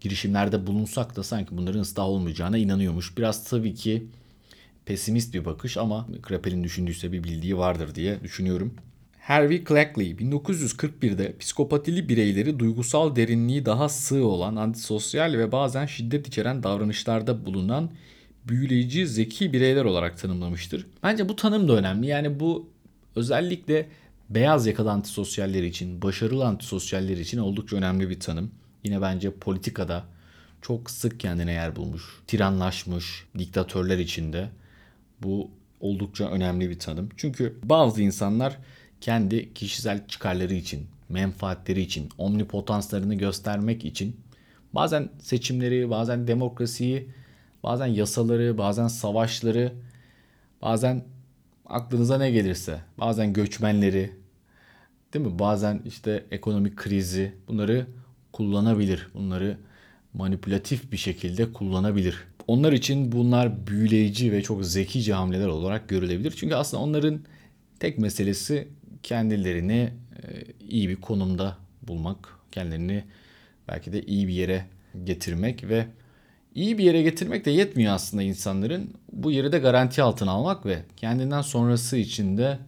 girişimlerde 0.00 0.66
bulunsak 0.66 1.16
da 1.16 1.22
sanki 1.22 1.56
bunların 1.56 1.80
ıslah 1.80 2.04
olmayacağına 2.04 2.58
inanıyormuş. 2.58 3.18
Biraz 3.18 3.44
tabii 3.44 3.74
ki 3.74 4.06
pesimist 4.86 5.34
bir 5.34 5.44
bakış 5.44 5.76
ama 5.76 6.06
Krapel'in 6.22 6.64
düşündüyse 6.64 7.12
bir 7.12 7.24
bildiği 7.24 7.58
vardır 7.58 7.94
diye 7.94 8.22
düşünüyorum. 8.22 8.74
Harvey 9.20 9.64
Clackley 9.64 10.10
1941'de 10.10 11.36
psikopatili 11.38 12.08
bireyleri 12.08 12.58
duygusal 12.58 13.16
derinliği 13.16 13.66
daha 13.66 13.88
sığ 13.88 14.24
olan 14.24 14.56
antisosyal 14.56 15.32
ve 15.32 15.52
bazen 15.52 15.86
şiddet 15.86 16.28
içeren 16.28 16.62
davranışlarda 16.62 17.46
bulunan 17.46 17.90
büyüleyici, 18.48 19.06
zeki 19.06 19.52
bireyler 19.52 19.84
olarak 19.84 20.18
tanımlamıştır. 20.18 20.86
Bence 21.02 21.28
bu 21.28 21.36
tanım 21.36 21.68
da 21.68 21.72
önemli. 21.72 22.06
Yani 22.06 22.40
bu 22.40 22.70
özellikle 23.16 23.88
beyaz 24.34 24.66
yakalı 24.66 24.90
antisosyaller 24.90 25.62
için, 25.62 26.02
başarılı 26.02 26.44
antisosyaller 26.46 27.16
için 27.16 27.38
oldukça 27.38 27.76
önemli 27.76 28.10
bir 28.10 28.20
tanım. 28.20 28.50
Yine 28.84 29.02
bence 29.02 29.30
politikada 29.30 30.04
çok 30.62 30.90
sık 30.90 31.20
kendine 31.20 31.52
yer 31.52 31.76
bulmuş, 31.76 32.02
tiranlaşmış 32.26 33.26
diktatörler 33.38 33.98
içinde 33.98 34.48
bu 35.22 35.50
oldukça 35.80 36.28
önemli 36.30 36.70
bir 36.70 36.78
tanım. 36.78 37.08
Çünkü 37.16 37.58
bazı 37.64 38.02
insanlar 38.02 38.58
kendi 39.00 39.54
kişisel 39.54 40.06
çıkarları 40.08 40.54
için, 40.54 40.86
menfaatleri 41.08 41.80
için, 41.80 42.08
omnipotanslarını 42.18 43.14
göstermek 43.14 43.84
için 43.84 44.16
bazen 44.72 45.08
seçimleri, 45.20 45.90
bazen 45.90 46.28
demokrasiyi, 46.28 47.08
bazen 47.62 47.86
yasaları, 47.86 48.58
bazen 48.58 48.88
savaşları, 48.88 49.72
bazen 50.62 51.04
aklınıza 51.66 52.18
ne 52.18 52.30
gelirse, 52.30 52.80
bazen 52.98 53.32
göçmenleri, 53.32 54.21
değil 55.14 55.26
mi? 55.26 55.38
Bazen 55.38 55.82
işte 55.86 56.24
ekonomik 56.30 56.76
krizi 56.76 57.32
bunları 57.48 57.86
kullanabilir. 58.32 59.08
Bunları 59.14 59.58
manipülatif 60.14 60.92
bir 60.92 60.96
şekilde 60.96 61.52
kullanabilir. 61.52 62.24
Onlar 62.46 62.72
için 62.72 63.12
bunlar 63.12 63.66
büyüleyici 63.66 64.32
ve 64.32 64.42
çok 64.42 64.64
zekice 64.64 65.12
hamleler 65.12 65.46
olarak 65.46 65.88
görülebilir. 65.88 66.34
Çünkü 66.36 66.54
aslında 66.54 66.82
onların 66.82 67.20
tek 67.80 67.98
meselesi 67.98 68.68
kendilerini 69.02 69.92
e, 70.22 70.44
iyi 70.68 70.88
bir 70.88 70.96
konumda 70.96 71.56
bulmak, 71.82 72.28
kendilerini 72.52 73.04
belki 73.68 73.92
de 73.92 74.02
iyi 74.02 74.28
bir 74.28 74.32
yere 74.32 74.66
getirmek 75.04 75.68
ve 75.68 75.86
iyi 76.54 76.78
bir 76.78 76.84
yere 76.84 77.02
getirmek 77.02 77.44
de 77.44 77.50
yetmiyor 77.50 77.94
aslında 77.94 78.22
insanların. 78.22 78.94
Bu 79.12 79.30
yeri 79.30 79.52
de 79.52 79.58
garanti 79.58 80.02
altına 80.02 80.30
almak 80.30 80.66
ve 80.66 80.78
kendinden 80.96 81.42
sonrası 81.42 81.96
için 81.96 82.38
de 82.38 82.58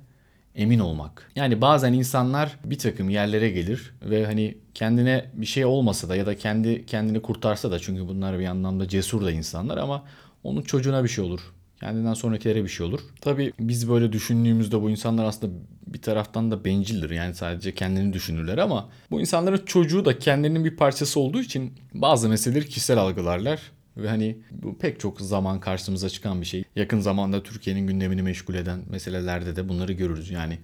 emin 0.54 0.78
olmak. 0.78 1.30
Yani 1.36 1.60
bazen 1.60 1.92
insanlar 1.92 2.56
bir 2.64 2.78
takım 2.78 3.10
yerlere 3.10 3.50
gelir 3.50 3.94
ve 4.02 4.26
hani 4.26 4.58
kendine 4.74 5.30
bir 5.34 5.46
şey 5.46 5.64
olmasa 5.64 6.08
da 6.08 6.16
ya 6.16 6.26
da 6.26 6.36
kendi 6.36 6.86
kendini 6.86 7.22
kurtarsa 7.22 7.70
da 7.70 7.78
çünkü 7.78 8.08
bunlar 8.08 8.38
bir 8.38 8.46
anlamda 8.46 8.88
cesur 8.88 9.24
da 9.24 9.30
insanlar 9.30 9.76
ama 9.76 10.04
onun 10.44 10.62
çocuğuna 10.62 11.04
bir 11.04 11.08
şey 11.08 11.24
olur. 11.24 11.40
Kendinden 11.80 12.14
sonrakilere 12.14 12.64
bir 12.64 12.68
şey 12.68 12.86
olur. 12.86 13.00
Tabii 13.20 13.52
biz 13.60 13.88
böyle 13.88 14.12
düşündüğümüzde 14.12 14.82
bu 14.82 14.90
insanlar 14.90 15.24
aslında 15.24 15.52
bir 15.86 16.02
taraftan 16.02 16.50
da 16.50 16.64
bencildir. 16.64 17.10
Yani 17.10 17.34
sadece 17.34 17.74
kendini 17.74 18.12
düşünürler 18.12 18.58
ama 18.58 18.88
bu 19.10 19.20
insanların 19.20 19.64
çocuğu 19.66 20.04
da 20.04 20.18
kendinin 20.18 20.64
bir 20.64 20.76
parçası 20.76 21.20
olduğu 21.20 21.40
için 21.40 21.72
bazı 21.94 22.28
meseleleri 22.28 22.68
kişisel 22.68 22.98
algılarlar. 22.98 23.60
Ve 23.96 24.08
hani 24.08 24.38
bu 24.50 24.78
pek 24.78 25.00
çok 25.00 25.20
zaman 25.20 25.60
karşımıza 25.60 26.08
çıkan 26.08 26.40
bir 26.40 26.46
şey. 26.46 26.64
Yakın 26.76 27.00
zamanda 27.00 27.42
Türkiye'nin 27.42 27.86
gündemini 27.86 28.22
meşgul 28.22 28.54
eden 28.54 28.80
meselelerde 28.90 29.56
de 29.56 29.68
bunları 29.68 29.92
görürüz. 29.92 30.30
Yani 30.30 30.58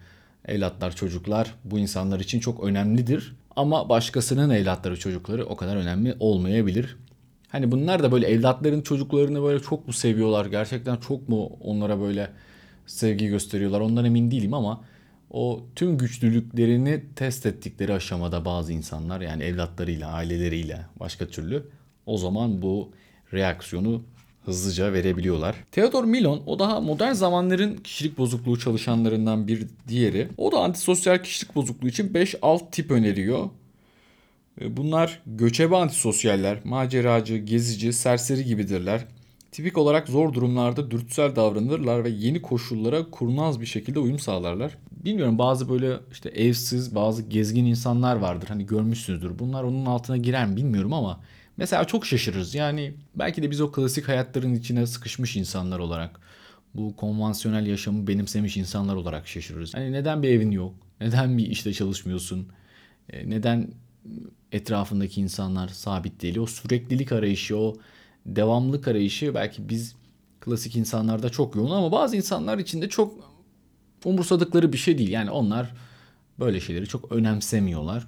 evlatlar, 0.45 0.97
çocuklar 0.97 1.55
bu 1.65 1.79
insanlar 1.79 2.21
için 2.21 2.41
çok 2.41 2.65
önemlidir. 2.65 3.37
Ama 3.57 3.89
başkasının 3.89 4.51
evlatları, 4.51 4.99
çocukları 4.99 5.47
o 5.47 5.57
kadar 5.57 5.77
önemli 5.77 6.17
olmayabilir. 6.21 6.97
Hani 7.49 7.73
bunlar 7.73 8.03
da 8.03 8.13
böyle 8.13 8.27
evlatların 8.27 8.81
çocuklarını 8.81 9.43
böyle 9.43 9.61
çok 9.61 9.87
mu 9.87 9.93
seviyorlar? 9.93 10.47
Gerçekten 10.47 10.97
çok 10.97 11.29
mu 11.29 11.47
onlara 11.61 12.01
böyle 12.01 12.31
sevgi 12.87 13.29
gösteriyorlar? 13.29 13.81
Ondan 13.81 14.05
emin 14.05 14.31
değilim 14.31 14.55
ama 14.55 14.85
o 15.31 15.65
tüm 15.77 15.99
güçlülüklerini 15.99 17.05
test 17.17 17.47
ettikleri 17.47 17.93
aşamada 17.93 18.45
bazı 18.45 18.73
insanlar 18.73 19.21
yani 19.21 19.43
evlatlarıyla, 19.43 20.13
aileleriyle 20.13 20.81
başka 21.01 21.27
türlü 21.27 21.67
o 22.07 22.19
zaman 22.19 22.63
bu 22.63 22.93
reaksiyonu 23.33 24.03
hızlıca 24.45 24.93
verebiliyorlar. 24.93 25.57
Theodor 25.73 26.05
Milon 26.05 26.43
o 26.47 26.59
daha 26.59 26.81
modern 26.81 27.13
zamanların 27.13 27.77
kişilik 27.77 28.19
bozukluğu 28.19 28.59
çalışanlarından 28.59 29.49
bir 29.49 29.67
diğeri. 29.89 30.29
O 30.37 30.53
da 30.53 30.59
antisosyal 30.59 31.23
kişilik 31.23 31.55
bozukluğu 31.55 31.89
için 31.89 32.15
5 32.15 32.35
alt 32.43 32.73
tip 32.73 32.91
öneriyor. 32.91 33.51
E, 34.61 34.77
bunlar 34.77 35.23
göçebe 35.27 35.77
antisosyaller, 35.77 36.59
maceracı, 36.65 37.37
gezici, 37.37 37.93
serseri 37.93 38.45
gibidirler. 38.45 39.07
Tipik 39.53 39.79
olarak 39.79 40.09
zor 40.09 40.35
durumlarda 40.35 40.91
dürtüsel 40.91 41.37
davranırlar 41.37 42.05
ve 42.05 42.09
yeni 42.09 42.43
koşullara 42.43 43.11
kurnaz 43.11 43.61
bir 43.61 43.67
şekilde 43.67 43.99
uyum 43.99 44.19
sağlarlar. 44.19 44.77
Bilmiyorum 45.05 45.39
bazı 45.39 45.69
böyle 45.69 45.97
işte 46.13 46.29
evsiz, 46.29 46.95
bazı 46.95 47.23
gezgin 47.23 47.65
insanlar 47.65 48.17
vardır. 48.17 48.49
Hani 48.49 48.67
görmüşsünüzdür. 48.67 49.39
Bunlar 49.39 49.65
onun 49.65 49.87
altına 49.87 50.17
girer 50.17 50.47
mi 50.47 50.57
bilmiyorum 50.57 50.93
ama 50.93 51.21
Mesela 51.61 51.85
çok 51.85 52.07
şaşırırız. 52.07 52.55
Yani 52.55 52.95
belki 53.15 53.43
de 53.43 53.51
biz 53.51 53.61
o 53.61 53.73
klasik 53.73 54.09
hayatların 54.09 54.55
içine 54.55 54.87
sıkışmış 54.87 55.37
insanlar 55.37 55.79
olarak 55.79 56.21
bu 56.75 56.97
konvansiyonel 56.97 57.67
yaşamı 57.67 58.07
benimsemiş 58.07 58.57
insanlar 58.57 58.95
olarak 58.95 59.29
şaşırırız. 59.29 59.75
Hani 59.75 59.93
neden 59.93 60.23
bir 60.23 60.29
evin 60.29 60.51
yok? 60.51 60.75
Neden 61.01 61.39
bir 61.39 61.47
işte 61.47 61.73
çalışmıyorsun? 61.73 62.49
E, 63.09 63.31
neden 63.31 63.69
etrafındaki 64.53 65.21
insanlar 65.21 65.69
sabit 65.69 66.23
değil? 66.23 66.39
O 66.39 66.47
süreklilik 66.47 67.13
arayışı, 67.13 67.57
o 67.59 67.77
devamlılık 68.27 68.89
arayışı 68.89 69.35
belki 69.35 69.69
biz 69.69 69.95
klasik 70.41 70.77
insanlarda 70.77 71.29
çok 71.31 71.57
yoğun 71.57 71.71
ama 71.71 71.93
bazı 71.93 72.17
insanlar 72.17 72.59
için 72.59 72.83
de 72.83 72.89
çok 72.89 73.15
umursadıkları 74.05 74.73
bir 74.73 74.79
şey 74.79 74.99
değil. 74.99 75.11
Yani 75.11 75.31
onlar 75.31 75.75
böyle 76.39 76.61
şeyleri 76.61 76.87
çok 76.87 77.13
önemsemiyorlar. 77.13 78.07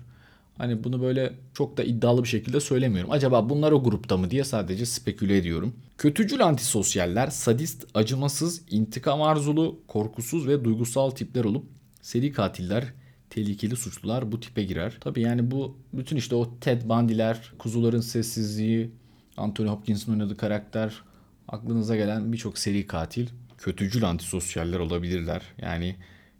Hani 0.59 0.85
bunu 0.85 1.03
böyle 1.03 1.33
çok 1.55 1.77
da 1.77 1.85
iddialı 1.85 2.23
bir 2.23 2.29
şekilde 2.29 2.61
söylemiyorum. 2.61 3.11
Acaba 3.11 3.49
bunlar 3.49 3.73
o 3.73 3.83
grupta 3.83 4.17
mı 4.17 4.31
diye 4.31 4.45
sadece 4.45 4.87
speküle 4.87 5.37
ediyorum. 5.37 5.75
Kötücül 5.99 6.45
antisosyaller 6.45 7.27
sadist, 7.27 7.87
acımasız, 7.95 8.63
intikam 8.71 9.23
arzulu, 9.23 9.81
korkusuz 9.89 10.49
ve 10.49 10.65
duygusal 10.65 11.11
tipler 11.11 11.45
olup 11.45 11.67
seri 12.01 12.33
katiller, 12.33 12.85
tehlikeli 13.31 13.77
suçlular 13.77 14.33
bu 14.33 14.41
tipe 14.41 14.65
girer. 14.65 14.97
Tabi 15.01 15.21
yani 15.21 15.51
bu 15.51 15.77
bütün 15.93 16.17
işte 16.17 16.35
o 16.35 16.59
Ted 16.61 16.83
Bundy'ler, 16.85 17.53
Kuzuların 17.59 18.01
Sessizliği, 18.01 18.91
Anthony 19.37 19.69
Hopkins'in 19.69 20.13
oynadığı 20.13 20.37
karakter, 20.37 21.03
aklınıza 21.49 21.97
gelen 21.97 22.33
birçok 22.33 22.59
seri 22.59 22.87
katil 22.87 23.29
kötücül 23.59 24.05
antisosyaller 24.05 24.79
olabilirler. 24.79 25.43
Yani 25.59 25.97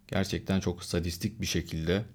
gerçekten 0.07 0.59
çok 0.59 0.83
sadistik 0.83 1.41
bir 1.41 1.45
şekilde 1.45 2.05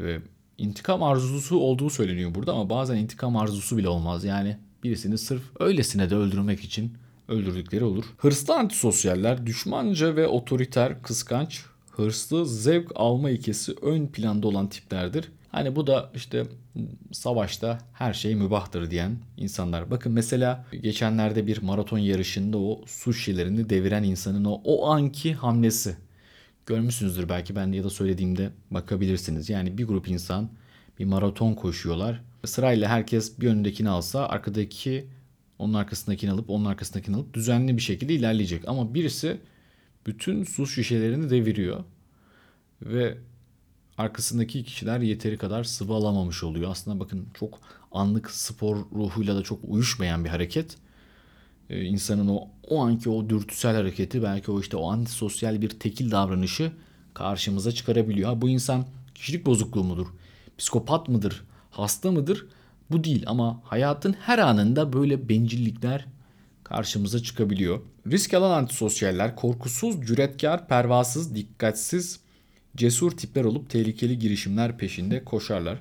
ve 0.00 0.20
intikam 0.58 1.02
arzusu 1.02 1.58
olduğu 1.58 1.90
söyleniyor 1.90 2.34
burada 2.34 2.52
ama 2.52 2.70
bazen 2.70 2.96
intikam 2.96 3.36
arzusu 3.36 3.76
bile 3.76 3.88
olmaz. 3.88 4.24
Yani 4.24 4.56
birisini 4.84 5.18
sırf 5.18 5.42
öylesine 5.60 6.10
de 6.10 6.14
öldürmek 6.14 6.60
için 6.60 6.92
öldürdükleri 7.28 7.84
olur. 7.84 8.04
Hırslı 8.16 8.54
antisosyaller 8.54 9.46
düşmanca 9.46 10.16
ve 10.16 10.26
otoriter, 10.26 11.02
kıskanç, 11.02 11.64
hırslı, 11.90 12.46
zevk 12.46 12.92
alma 12.94 13.30
ikisi 13.30 13.74
ön 13.82 14.06
planda 14.06 14.48
olan 14.48 14.68
tiplerdir. 14.68 15.28
Hani 15.52 15.76
bu 15.76 15.86
da 15.86 16.10
işte 16.14 16.46
savaşta 17.12 17.78
her 17.92 18.14
şey 18.14 18.34
mübahtır 18.34 18.90
diyen 18.90 19.16
insanlar. 19.36 19.90
Bakın 19.90 20.12
mesela 20.12 20.64
geçenlerde 20.82 21.46
bir 21.46 21.62
maraton 21.62 21.98
yarışında 21.98 22.58
o 22.58 22.80
su 22.86 23.14
şişelerini 23.14 23.70
deviren 23.70 24.02
insanın 24.02 24.44
o, 24.44 24.60
o 24.64 24.90
anki 24.90 25.34
hamlesi 25.34 25.96
görmüşsünüzdür 26.66 27.28
belki 27.28 27.56
ben 27.56 27.72
de 27.72 27.76
ya 27.76 27.84
da 27.84 27.90
söylediğimde 27.90 28.50
bakabilirsiniz. 28.70 29.50
Yani 29.50 29.78
bir 29.78 29.86
grup 29.86 30.08
insan 30.08 30.50
bir 30.98 31.04
maraton 31.04 31.54
koşuyorlar. 31.54 32.22
Sırayla 32.44 32.88
herkes 32.88 33.40
bir 33.40 33.48
önündekini 33.48 33.88
alsa 33.88 34.26
arkadaki 34.26 35.06
onun 35.58 35.74
arkasındakini 35.74 36.30
alıp 36.30 36.50
onun 36.50 36.64
arkasındakini 36.64 37.16
alıp 37.16 37.34
düzenli 37.34 37.76
bir 37.76 37.82
şekilde 37.82 38.14
ilerleyecek. 38.14 38.68
Ama 38.68 38.94
birisi 38.94 39.40
bütün 40.06 40.44
su 40.44 40.66
şişelerini 40.66 41.30
deviriyor 41.30 41.84
ve 42.82 43.18
arkasındaki 43.98 44.64
kişiler 44.64 45.00
yeteri 45.00 45.38
kadar 45.38 45.64
sıvı 45.64 45.92
alamamış 45.92 46.44
oluyor. 46.44 46.70
Aslında 46.70 47.00
bakın 47.00 47.28
çok 47.34 47.60
anlık 47.92 48.30
spor 48.30 48.76
ruhuyla 48.76 49.36
da 49.36 49.42
çok 49.42 49.58
uyuşmayan 49.64 50.24
bir 50.24 50.30
hareket. 50.30 50.76
Ee, 51.70 51.84
insanın 51.84 52.28
o 52.28 52.48
o 52.68 52.82
anki 52.82 53.10
o 53.10 53.28
dürtüsel 53.28 53.76
hareketi 53.76 54.22
belki 54.22 54.50
o 54.50 54.60
işte 54.60 54.76
o 54.76 54.90
antisosyal 54.90 55.62
bir 55.62 55.68
tekil 55.68 56.10
davranışı 56.10 56.72
karşımıza 57.14 57.72
çıkarabiliyor. 57.72 58.28
Ha, 58.28 58.42
bu 58.42 58.48
insan 58.48 58.86
kişilik 59.14 59.46
bozukluğu 59.46 59.84
mudur? 59.84 60.06
Psikopat 60.58 61.08
mıdır? 61.08 61.44
Hasta 61.70 62.12
mıdır? 62.12 62.46
Bu 62.90 63.04
değil 63.04 63.24
ama 63.26 63.60
hayatın 63.64 64.12
her 64.12 64.38
anında 64.38 64.92
böyle 64.92 65.28
bencillikler 65.28 66.06
karşımıza 66.64 67.22
çıkabiliyor. 67.22 67.80
Risk 68.06 68.34
alan 68.34 68.50
antisosyaller 68.50 69.36
korkusuz, 69.36 70.06
cüretkar, 70.06 70.68
pervasız, 70.68 71.34
dikkatsiz, 71.34 72.20
cesur 72.76 73.10
tipler 73.10 73.44
olup 73.44 73.70
tehlikeli 73.70 74.18
girişimler 74.18 74.78
peşinde 74.78 75.24
koşarlar. 75.24 75.78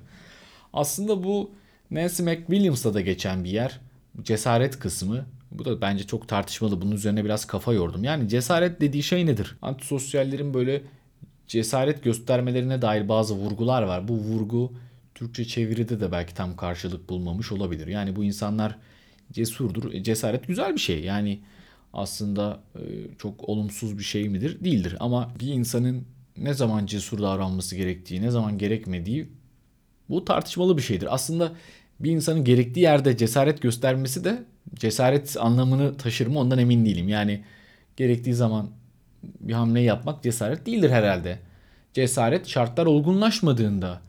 Aslında 0.74 1.24
bu 1.24 1.52
Nancy 1.92 2.24
McWilliams'da 2.24 2.94
da 2.94 3.02
geçen 3.02 3.44
bir 3.44 3.50
yer. 3.50 3.80
Cesaret 4.22 4.80
kısmı 4.80 5.26
bu 5.52 5.66
da 5.66 5.82
bence 5.82 6.04
çok 6.04 6.28
tartışmalı. 6.28 6.82
Bunun 6.82 6.92
üzerine 6.92 7.26
biraz 7.26 7.46
kafa 7.46 7.74
yordum. 7.74 8.04
Yani 8.04 8.30
cesaret 8.30 8.82
dediği 8.82 9.04
şey 9.04 9.26
nedir? 9.26 9.58
Antisosyallerin 9.62 10.54
böyle 10.54 10.84
cesaret 11.48 12.04
göstermelerine 12.04 12.82
dair 12.82 13.10
bazı 13.10 13.36
vurgular 13.36 13.82
var. 13.82 14.08
Bu 14.08 14.14
vurgu 14.14 14.74
Türkçe 15.16 15.46
çeviride 15.46 16.00
de 16.00 16.12
belki 16.12 16.34
tam 16.34 16.56
karşılık 16.56 17.10
bulmamış 17.10 17.52
olabilir. 17.52 17.88
Yani 17.88 18.16
bu 18.16 18.24
insanlar 18.24 18.78
cesurdur. 19.32 19.94
E, 19.94 20.04
cesaret 20.04 20.48
güzel 20.48 20.74
bir 20.74 20.80
şey. 20.80 21.04
Yani 21.04 21.40
aslında 21.94 22.64
e, 22.76 22.82
çok 23.18 23.50
olumsuz 23.50 23.98
bir 23.98 24.04
şey 24.04 24.30
midir? 24.30 24.64
Değildir. 24.64 24.96
Ama 25.00 25.34
bir 25.40 25.48
insanın 25.48 26.06
ne 26.38 26.54
zaman 26.54 26.86
cesur 26.86 27.22
davranması 27.22 27.76
gerektiği, 27.76 28.22
ne 28.22 28.32
zaman 28.32 28.58
gerekmediği 28.58 29.30
bu 30.10 30.26
tartışmalı 30.26 30.78
bir 30.78 30.82
şeydir. 30.82 31.14
Aslında 31.14 31.52
bir 32.04 32.12
insanın 32.12 32.44
gerektiği 32.44 32.80
yerde 32.80 33.18
cesaret 33.18 33.62
göstermesi 33.62 34.24
de 34.24 34.44
cesaret 34.76 35.38
anlamını 35.40 35.98
taşır 35.98 36.28
mı 36.28 36.40
ondan 36.40 36.60
emin 36.60 36.86
değilim. 36.86 37.10
Yani 37.10 37.44
gerektiği 37.98 38.34
zaman 38.34 38.70
bir 39.24 39.54
hamle 39.54 39.82
yapmak 39.82 40.24
cesaret 40.24 40.66
değildir 40.66 40.90
herhalde. 40.90 41.40
Cesaret 41.94 42.48
şartlar 42.48 42.86
olgunlaşmadığında, 42.86 44.02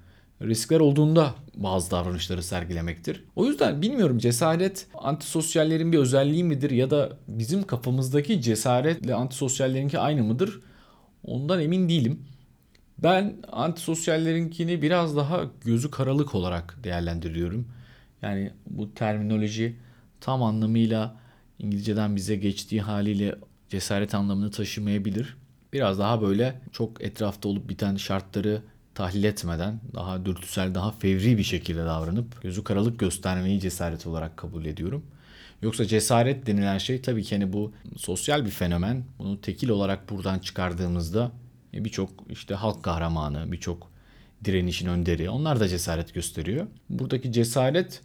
riskler 0.42 0.80
olduğunda 0.80 1.34
bazı 1.54 1.90
davranışları 1.90 2.42
sergilemektir. 2.42 3.24
O 3.36 3.46
yüzden 3.46 3.82
bilmiyorum 3.82 4.18
cesaret 4.18 4.86
antisosyallerin 4.94 5.92
bir 5.92 5.98
özelliği 5.98 6.44
midir 6.44 6.70
ya 6.70 6.90
da 6.90 7.12
bizim 7.28 7.62
kafamızdaki 7.62 8.42
cesaretle 8.42 9.14
antisosyallerinki 9.14 9.98
aynı 9.98 10.24
mıdır? 10.24 10.60
Ondan 11.24 11.60
emin 11.60 11.88
değilim. 11.88 12.22
Ben 12.98 13.36
antisosyallerinkini 13.52 14.82
biraz 14.82 15.16
daha 15.16 15.44
gözü 15.64 15.90
karalık 15.90 16.34
olarak 16.34 16.78
değerlendiriyorum. 16.84 17.68
Yani 18.22 18.50
bu 18.66 18.94
terminoloji 18.94 19.76
tam 20.20 20.42
anlamıyla 20.42 21.16
İngilizceden 21.58 22.16
bize 22.16 22.36
geçtiği 22.36 22.82
haliyle 22.82 23.34
cesaret 23.68 24.14
anlamını 24.14 24.50
taşımayabilir. 24.50 25.36
Biraz 25.72 25.98
daha 25.98 26.22
böyle 26.22 26.60
çok 26.72 27.04
etrafta 27.04 27.48
olup 27.48 27.68
biten 27.68 27.96
şartları 27.96 28.62
tahlil 28.94 29.24
etmeden 29.24 29.80
daha 29.94 30.24
dürtüsel, 30.24 30.74
daha 30.74 30.90
fevri 30.90 31.38
bir 31.38 31.42
şekilde 31.42 31.84
davranıp 31.84 32.42
gözü 32.42 32.64
karalık 32.64 32.98
göstermeyi 32.98 33.60
cesaret 33.60 34.06
olarak 34.06 34.36
kabul 34.36 34.64
ediyorum. 34.64 35.06
Yoksa 35.62 35.86
cesaret 35.86 36.46
denilen 36.46 36.78
şey 36.78 37.02
tabii 37.02 37.22
ki 37.22 37.34
hani 37.34 37.52
bu 37.52 37.72
sosyal 37.96 38.44
bir 38.44 38.50
fenomen. 38.50 39.04
Bunu 39.18 39.40
tekil 39.40 39.68
olarak 39.68 40.10
buradan 40.10 40.38
çıkardığımızda 40.38 41.32
e, 41.74 41.84
birçok 41.84 42.10
işte 42.30 42.54
halk 42.54 42.82
kahramanı, 42.82 43.52
birçok 43.52 43.90
direnişin 44.44 44.88
önderi 44.88 45.30
onlar 45.30 45.60
da 45.60 45.68
cesaret 45.68 46.14
gösteriyor. 46.14 46.66
Buradaki 46.90 47.32
cesaret 47.32 48.00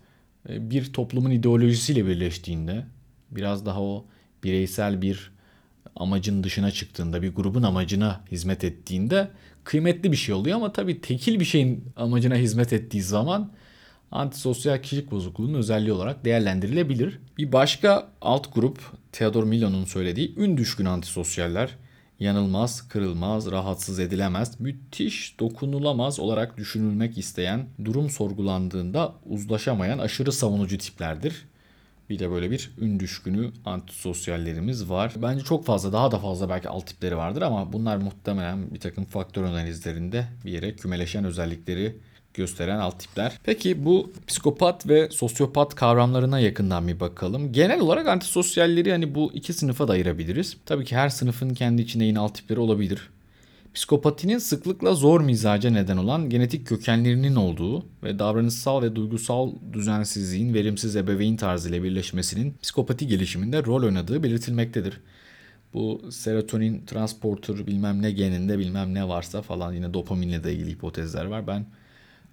bir 0.49 0.93
toplumun 0.93 1.31
ideolojisiyle 1.31 2.05
birleştiğinde 2.05 2.85
biraz 3.31 3.65
daha 3.65 3.81
o 3.81 4.05
bireysel 4.43 5.01
bir 5.01 5.31
amacın 5.95 6.43
dışına 6.43 6.71
çıktığında, 6.71 7.21
bir 7.21 7.35
grubun 7.35 7.63
amacına 7.63 8.23
hizmet 8.31 8.63
ettiğinde 8.63 9.31
kıymetli 9.63 10.11
bir 10.11 10.17
şey 10.17 10.35
oluyor 10.35 10.55
ama 10.57 10.73
tabii 10.73 11.01
tekil 11.01 11.39
bir 11.39 11.45
şeyin 11.45 11.83
amacına 11.95 12.35
hizmet 12.35 12.73
ettiği 12.73 13.01
zaman 13.01 13.51
antisosyal 14.11 14.81
kişilik 14.81 15.11
bozukluğunun 15.11 15.53
özelliği 15.53 15.91
olarak 15.91 16.25
değerlendirilebilir. 16.25 17.19
Bir 17.37 17.51
başka 17.51 18.09
alt 18.21 18.55
grup 18.55 18.79
Theodor 19.11 19.43
Milon'un 19.43 19.85
söylediği 19.85 20.35
ün 20.37 20.57
düşkün 20.57 20.85
antisosyaller 20.85 21.75
yanılmaz, 22.19 22.87
kırılmaz, 22.87 23.51
rahatsız 23.51 23.99
edilemez, 23.99 24.59
müthiş, 24.59 25.39
dokunulamaz 25.39 26.19
olarak 26.19 26.57
düşünülmek 26.57 27.17
isteyen, 27.17 27.67
durum 27.85 28.09
sorgulandığında 28.09 29.15
uzlaşamayan 29.25 29.99
aşırı 29.99 30.31
savunucu 30.31 30.77
tiplerdir. 30.77 31.45
Bir 32.09 32.19
de 32.19 32.31
böyle 32.31 32.51
bir 32.51 32.71
ün 32.81 32.99
düşkünü 32.99 33.51
antisosyallerimiz 33.65 34.89
var. 34.89 35.13
Bence 35.21 35.43
çok 35.43 35.65
fazla 35.65 35.93
daha 35.93 36.11
da 36.11 36.19
fazla 36.19 36.49
belki 36.49 36.69
alt 36.69 36.87
tipleri 36.87 37.17
vardır 37.17 37.41
ama 37.41 37.73
bunlar 37.73 37.97
muhtemelen 37.97 38.73
bir 38.73 38.79
takım 38.79 39.05
faktör 39.05 39.43
analizlerinde 39.43 40.25
bir 40.45 40.51
yere 40.51 40.75
kümeleşen 40.75 41.23
özellikleri 41.23 41.97
gösteren 42.37 42.79
alt 42.79 42.99
tipler. 42.99 43.39
Peki 43.43 43.85
bu 43.85 44.11
psikopat 44.27 44.87
ve 44.87 45.09
sosyopat 45.11 45.75
kavramlarına 45.75 46.39
yakından 46.39 46.87
bir 46.87 46.99
bakalım. 46.99 47.51
Genel 47.51 47.79
olarak 47.79 48.07
antisosyalleri 48.07 48.91
hani 48.91 49.15
bu 49.15 49.31
iki 49.33 49.53
sınıfa 49.53 49.87
da 49.87 49.93
ayırabiliriz. 49.93 50.57
Tabii 50.65 50.85
ki 50.85 50.95
her 50.95 51.09
sınıfın 51.09 51.49
kendi 51.49 51.81
içinde 51.81 52.05
yine 52.05 52.19
alt 52.19 52.35
tipleri 52.35 52.59
olabilir. 52.59 53.09
Psikopatinin 53.73 54.37
sıklıkla 54.37 54.93
zor 54.93 55.21
mizaca 55.21 55.69
neden 55.69 55.97
olan 55.97 56.29
genetik 56.29 56.67
kökenlerinin 56.67 57.35
olduğu 57.35 57.85
ve 58.03 58.19
davranışsal 58.19 58.81
ve 58.81 58.95
duygusal 58.95 59.51
düzensizliğin 59.73 60.53
verimsiz 60.53 60.95
ebeveyn 60.95 61.35
tarzıyla 61.35 61.83
birleşmesinin 61.83 62.55
psikopati 62.61 63.07
gelişiminde 63.07 63.65
rol 63.65 63.83
oynadığı 63.83 64.23
belirtilmektedir. 64.23 64.99
Bu 65.73 66.01
serotonin 66.11 66.85
transporter 66.85 67.67
bilmem 67.67 68.01
ne 68.01 68.11
geninde 68.11 68.59
bilmem 68.59 68.93
ne 68.93 69.07
varsa 69.07 69.41
falan 69.41 69.73
yine 69.73 69.93
dopaminle 69.93 70.43
de 70.43 70.53
ilgili 70.53 70.71
hipotezler 70.71 71.25
var. 71.25 71.47
Ben 71.47 71.65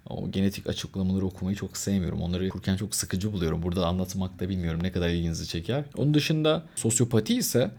o 0.09 0.31
genetik 0.31 0.67
açıklamaları 0.67 1.25
okumayı 1.25 1.57
çok 1.57 1.77
sevmiyorum. 1.77 2.21
Onları 2.21 2.47
okurken 2.47 2.77
çok 2.77 2.95
sıkıcı 2.95 3.33
buluyorum. 3.33 3.63
Burada 3.63 3.87
anlatmak 3.87 4.39
da 4.39 4.49
bilmiyorum 4.49 4.83
ne 4.83 4.91
kadar 4.91 5.09
ilginizi 5.09 5.47
çeker. 5.47 5.83
Onun 5.97 6.13
dışında 6.13 6.63
sosyopati 6.75 7.35
ise 7.35 7.71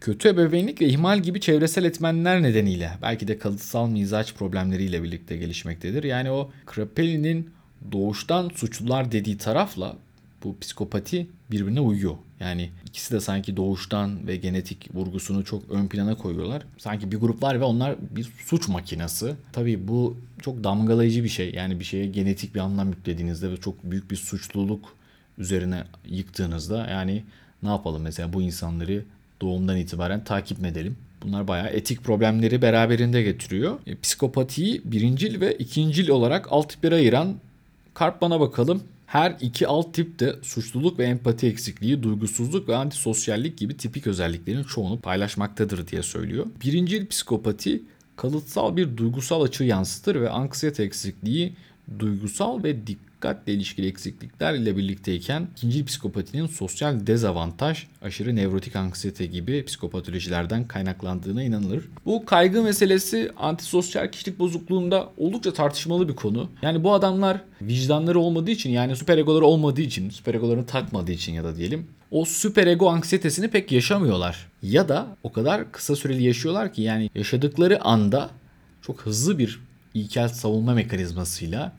kötü 0.00 0.28
ebeveynlik 0.28 0.80
ve 0.80 0.86
ihmal 0.86 1.20
gibi 1.20 1.40
çevresel 1.40 1.84
etmenler 1.84 2.42
nedeniyle 2.42 2.90
belki 3.02 3.28
de 3.28 3.38
kalıtsal 3.38 3.88
mizaç 3.88 4.34
problemleriyle 4.34 5.02
birlikte 5.02 5.36
gelişmektedir. 5.36 6.04
Yani 6.04 6.30
o 6.30 6.50
Kraepeli'nin 6.66 7.50
doğuştan 7.92 8.48
suçlular 8.54 9.12
dediği 9.12 9.38
tarafla 9.38 9.96
bu 10.44 10.58
psikopati 10.60 11.26
birbirine 11.50 11.80
uyuyor. 11.80 12.16
Yani 12.44 12.70
ikisi 12.86 13.14
de 13.14 13.20
sanki 13.20 13.56
doğuştan 13.56 14.26
ve 14.26 14.36
genetik 14.36 14.94
vurgusunu 14.94 15.44
çok 15.44 15.70
ön 15.70 15.88
plana 15.88 16.14
koyuyorlar. 16.14 16.62
Sanki 16.78 17.12
bir 17.12 17.16
grup 17.16 17.42
var 17.42 17.60
ve 17.60 17.64
onlar 17.64 17.96
bir 18.10 18.32
suç 18.46 18.68
makinesi. 18.68 19.34
Tabii 19.52 19.88
bu 19.88 20.16
çok 20.42 20.64
damgalayıcı 20.64 21.24
bir 21.24 21.28
şey. 21.28 21.54
Yani 21.54 21.80
bir 21.80 21.84
şeye 21.84 22.06
genetik 22.06 22.54
bir 22.54 22.60
anlam 22.60 22.88
yüklediğinizde 22.88 23.50
ve 23.50 23.56
çok 23.56 23.84
büyük 23.84 24.10
bir 24.10 24.16
suçluluk 24.16 24.84
üzerine 25.38 25.84
yıktığınızda 26.06 26.86
yani 26.90 27.24
ne 27.62 27.68
yapalım 27.68 28.02
mesela 28.02 28.32
bu 28.32 28.42
insanları 28.42 29.04
doğumdan 29.40 29.76
itibaren 29.76 30.24
takip 30.24 30.58
mi 30.58 30.68
edelim? 30.68 30.96
Bunlar 31.22 31.48
bayağı 31.48 31.68
etik 31.68 32.04
problemleri 32.04 32.62
beraberinde 32.62 33.22
getiriyor. 33.22 33.78
E, 33.86 34.00
psikopatiyi 34.00 34.82
birincil 34.84 35.40
ve 35.40 35.54
ikincil 35.54 36.08
olarak 36.08 36.46
alt 36.50 36.68
tiplere 36.70 36.94
ayıran 36.94 37.34
Karpman'a 37.94 38.40
bakalım. 38.40 38.82
Her 39.06 39.36
iki 39.40 39.66
alt 39.66 39.94
tip 39.94 40.18
de 40.18 40.36
suçluluk 40.42 40.98
ve 40.98 41.04
empati 41.04 41.46
eksikliği, 41.46 42.02
duygusuzluk 42.02 42.68
ve 42.68 42.76
antisosyallik 42.76 43.58
gibi 43.58 43.76
tipik 43.76 44.06
özelliklerin 44.06 44.64
çoğunu 44.64 45.00
paylaşmaktadır 45.00 45.86
diye 45.86 46.02
söylüyor. 46.02 46.46
Birincil 46.64 47.06
psikopati 47.06 47.82
kalıtsal 48.16 48.76
bir 48.76 48.96
duygusal 48.96 49.42
açı 49.42 49.64
yansıtır 49.64 50.20
ve 50.20 50.30
anksiyete 50.30 50.82
eksikliği 50.82 51.56
duygusal 51.98 52.62
ve 52.62 52.86
dikkat 52.86 53.14
dikkatle 53.24 53.52
ilişkili 53.52 53.86
eksiklikler 53.86 54.54
ile 54.54 54.76
birlikteyken 54.76 55.48
ikinci 55.56 55.84
psikopatinin 55.84 56.46
sosyal 56.46 57.06
dezavantaj, 57.06 57.86
aşırı 58.02 58.36
nevrotik 58.36 58.76
anksiyete 58.76 59.26
gibi 59.26 59.64
psikopatolojilerden 59.64 60.68
kaynaklandığına 60.68 61.42
inanılır. 61.42 61.84
Bu 62.06 62.24
kaygı 62.24 62.62
meselesi 62.62 63.30
antisosyal 63.36 64.08
kişilik 64.08 64.38
bozukluğunda 64.38 65.08
oldukça 65.16 65.52
tartışmalı 65.52 66.08
bir 66.08 66.14
konu. 66.14 66.50
Yani 66.62 66.84
bu 66.84 66.94
adamlar 66.94 67.40
vicdanları 67.62 68.20
olmadığı 68.20 68.50
için 68.50 68.70
yani 68.70 68.96
süper 68.96 69.18
egoları 69.18 69.44
olmadığı 69.44 69.80
için, 69.80 70.10
süper 70.10 70.34
egolarını 70.34 70.66
takmadığı 70.66 71.12
için 71.12 71.32
ya 71.32 71.44
da 71.44 71.56
diyelim 71.56 71.86
o 72.10 72.24
süper 72.24 72.66
ego 72.66 72.90
anksiyetesini 72.90 73.48
pek 73.48 73.72
yaşamıyorlar. 73.72 74.46
Ya 74.62 74.88
da 74.88 75.16
o 75.22 75.32
kadar 75.32 75.72
kısa 75.72 75.96
süreli 75.96 76.22
yaşıyorlar 76.22 76.72
ki 76.72 76.82
yani 76.82 77.10
yaşadıkları 77.14 77.82
anda 77.84 78.30
çok 78.82 79.00
hızlı 79.00 79.38
bir 79.38 79.60
ilkel 79.94 80.28
savunma 80.28 80.74
mekanizmasıyla 80.74 81.72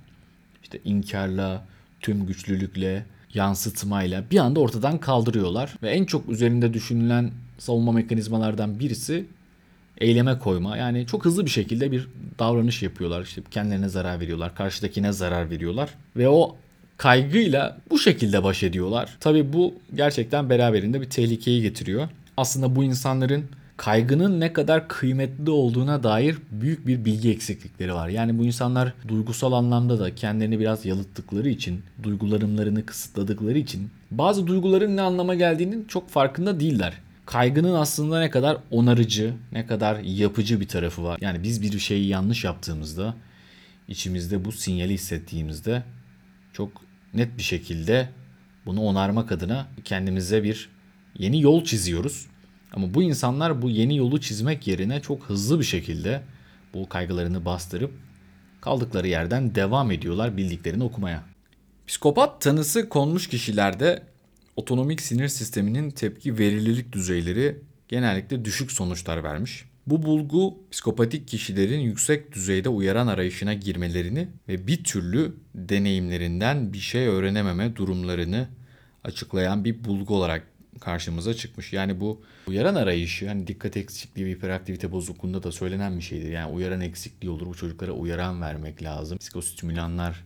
işte 0.63 0.79
inkarla, 0.85 1.65
tüm 1.99 2.25
güçlülükle, 2.25 3.05
yansıtmayla 3.33 4.23
bir 4.31 4.37
anda 4.37 4.59
ortadan 4.59 4.97
kaldırıyorlar. 4.97 5.73
Ve 5.83 5.89
en 5.89 6.05
çok 6.05 6.29
üzerinde 6.29 6.73
düşünülen 6.73 7.31
savunma 7.57 7.91
mekanizmalardan 7.91 8.79
birisi 8.79 9.25
eyleme 9.97 10.39
koyma. 10.39 10.77
Yani 10.77 11.07
çok 11.07 11.25
hızlı 11.25 11.45
bir 11.45 11.51
şekilde 11.51 11.91
bir 11.91 12.07
davranış 12.39 12.83
yapıyorlar. 12.83 13.23
İşte 13.23 13.41
kendilerine 13.51 13.89
zarar 13.89 14.19
veriyorlar, 14.19 14.55
karşıdakine 14.55 15.11
zarar 15.11 15.49
veriyorlar. 15.49 15.89
Ve 16.17 16.29
o 16.29 16.55
kaygıyla 16.97 17.77
bu 17.89 17.99
şekilde 17.99 18.43
baş 18.43 18.63
ediyorlar. 18.63 19.17
Tabii 19.19 19.53
bu 19.53 19.73
gerçekten 19.95 20.49
beraberinde 20.49 21.01
bir 21.01 21.09
tehlikeyi 21.09 21.61
getiriyor. 21.61 22.09
Aslında 22.37 22.75
bu 22.75 22.83
insanların 22.83 23.45
kaygının 23.77 24.39
ne 24.39 24.53
kadar 24.53 24.87
kıymetli 24.87 25.51
olduğuna 25.51 26.03
dair 26.03 26.37
büyük 26.51 26.87
bir 26.87 27.05
bilgi 27.05 27.31
eksiklikleri 27.31 27.93
var. 27.93 28.09
Yani 28.09 28.39
bu 28.39 28.45
insanlar 28.45 28.93
duygusal 29.07 29.51
anlamda 29.51 29.99
da 29.99 30.15
kendilerini 30.15 30.59
biraz 30.59 30.85
yalıttıkları 30.85 31.49
için, 31.49 31.83
duygularımlarını 32.03 32.85
kısıtladıkları 32.85 33.57
için 33.57 33.89
bazı 34.11 34.47
duyguların 34.47 34.97
ne 34.97 35.01
anlama 35.01 35.35
geldiğinin 35.35 35.85
çok 35.85 36.09
farkında 36.09 36.59
değiller. 36.59 36.93
Kaygının 37.25 37.73
aslında 37.73 38.19
ne 38.19 38.29
kadar 38.29 38.57
onarıcı, 38.71 39.33
ne 39.51 39.65
kadar 39.65 39.99
yapıcı 39.99 40.59
bir 40.59 40.67
tarafı 40.67 41.03
var. 41.03 41.17
Yani 41.21 41.43
biz 41.43 41.61
bir 41.61 41.79
şeyi 41.79 42.07
yanlış 42.07 42.43
yaptığımızda, 42.43 43.15
içimizde 43.87 44.45
bu 44.45 44.51
sinyali 44.51 44.93
hissettiğimizde 44.93 45.83
çok 46.53 46.71
net 47.13 47.37
bir 47.37 47.43
şekilde 47.43 48.09
bunu 48.65 48.81
onarmak 48.81 49.31
adına 49.31 49.67
kendimize 49.83 50.43
bir 50.43 50.69
yeni 51.17 51.41
yol 51.41 51.63
çiziyoruz 51.63 52.27
ama 52.75 52.93
bu 52.93 53.03
insanlar 53.03 53.61
bu 53.61 53.69
yeni 53.69 53.97
yolu 53.97 54.21
çizmek 54.21 54.67
yerine 54.67 55.01
çok 55.01 55.23
hızlı 55.23 55.59
bir 55.59 55.65
şekilde 55.65 56.21
bu 56.73 56.89
kaygılarını 56.89 57.45
bastırıp 57.45 57.91
kaldıkları 58.61 59.07
yerden 59.07 59.55
devam 59.55 59.91
ediyorlar 59.91 60.37
bildiklerini 60.37 60.83
okumaya. 60.83 61.23
Psikopat 61.87 62.41
tanısı 62.41 62.89
konmuş 62.89 63.27
kişilerde 63.27 64.03
otonomik 64.55 65.01
sinir 65.01 65.27
sisteminin 65.27 65.91
tepki 65.91 66.37
verimlilik 66.37 66.91
düzeyleri 66.91 67.61
genellikle 67.87 68.45
düşük 68.45 68.71
sonuçlar 68.71 69.23
vermiş. 69.23 69.65
Bu 69.87 70.03
bulgu 70.03 70.57
psikopatik 70.71 71.27
kişilerin 71.27 71.79
yüksek 71.79 72.31
düzeyde 72.31 72.69
uyaran 72.69 73.07
arayışına 73.07 73.53
girmelerini 73.53 74.27
ve 74.47 74.67
bir 74.67 74.83
türlü 74.83 75.35
deneyimlerinden 75.55 76.73
bir 76.73 76.79
şey 76.79 77.07
öğrenememe 77.07 77.75
durumlarını 77.75 78.47
açıklayan 79.03 79.65
bir 79.65 79.83
bulgu 79.83 80.15
olarak 80.15 80.47
karşımıza 80.79 81.33
çıkmış. 81.33 81.73
Yani 81.73 81.99
bu 81.99 82.21
uyaran 82.47 82.75
arayışı 82.75 83.27
hani 83.27 83.47
dikkat 83.47 83.77
eksikliği 83.77 84.27
ve 84.27 84.31
hiperaktivite 84.31 84.91
bozukluğunda 84.91 85.43
da 85.43 85.51
söylenen 85.51 85.97
bir 85.97 86.03
şeydir. 86.03 86.31
Yani 86.31 86.51
uyaran 86.51 86.81
eksikliği 86.81 87.31
olur. 87.31 87.45
Bu 87.47 87.55
çocuklara 87.55 87.91
uyaran 87.91 88.41
vermek 88.41 88.83
lazım. 88.83 89.17
Psikostimülanlar 89.17 90.23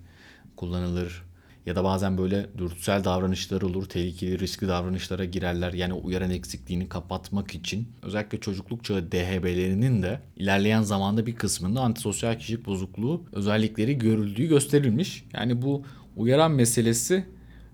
kullanılır. 0.56 1.24
Ya 1.66 1.76
da 1.76 1.84
bazen 1.84 2.18
böyle 2.18 2.46
dürtüsel 2.58 3.04
davranışlar 3.04 3.62
olur. 3.62 3.86
Tehlikeli 3.86 4.40
riskli 4.40 4.68
davranışlara 4.68 5.26
girerler. 5.26 5.74
Yani 5.74 5.94
uyaran 5.94 6.32
eksikliğini 6.32 6.90
kapatmak 6.90 7.56
için 7.56 7.88
özellikle 8.02 8.40
çocukluk 8.40 8.84
çağı 8.84 9.12
DHB'lerinin 9.12 10.04
de 10.04 10.20
ilerleyen 10.36 10.82
zamanda 10.82 11.26
bir 11.26 11.36
kısmında 11.36 11.82
antisosyal 11.82 12.40
kişilik 12.40 12.66
bozukluğu 12.66 13.24
özellikleri 13.32 13.98
görüldüğü 13.98 14.48
gösterilmiş. 14.48 15.26
Yani 15.34 15.62
bu 15.62 15.84
uyaran 16.16 16.52
meselesi 16.52 17.26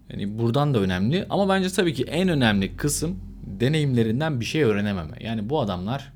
yani 0.10 0.40
buradan 0.40 0.74
da 0.74 0.80
önemli 0.80 1.26
ama 1.30 1.50
bence 1.50 1.70
tabii 1.70 1.94
ki 1.94 2.04
en 2.04 2.30
önemli 2.30 2.78
kısım 2.78 3.20
deneyimlerinden 3.46 4.40
bir 4.40 4.46
şey 4.46 4.64
öğrenememe. 4.64 5.18
Yani 5.20 5.50
bu 5.50 5.60
adamlar, 5.60 6.14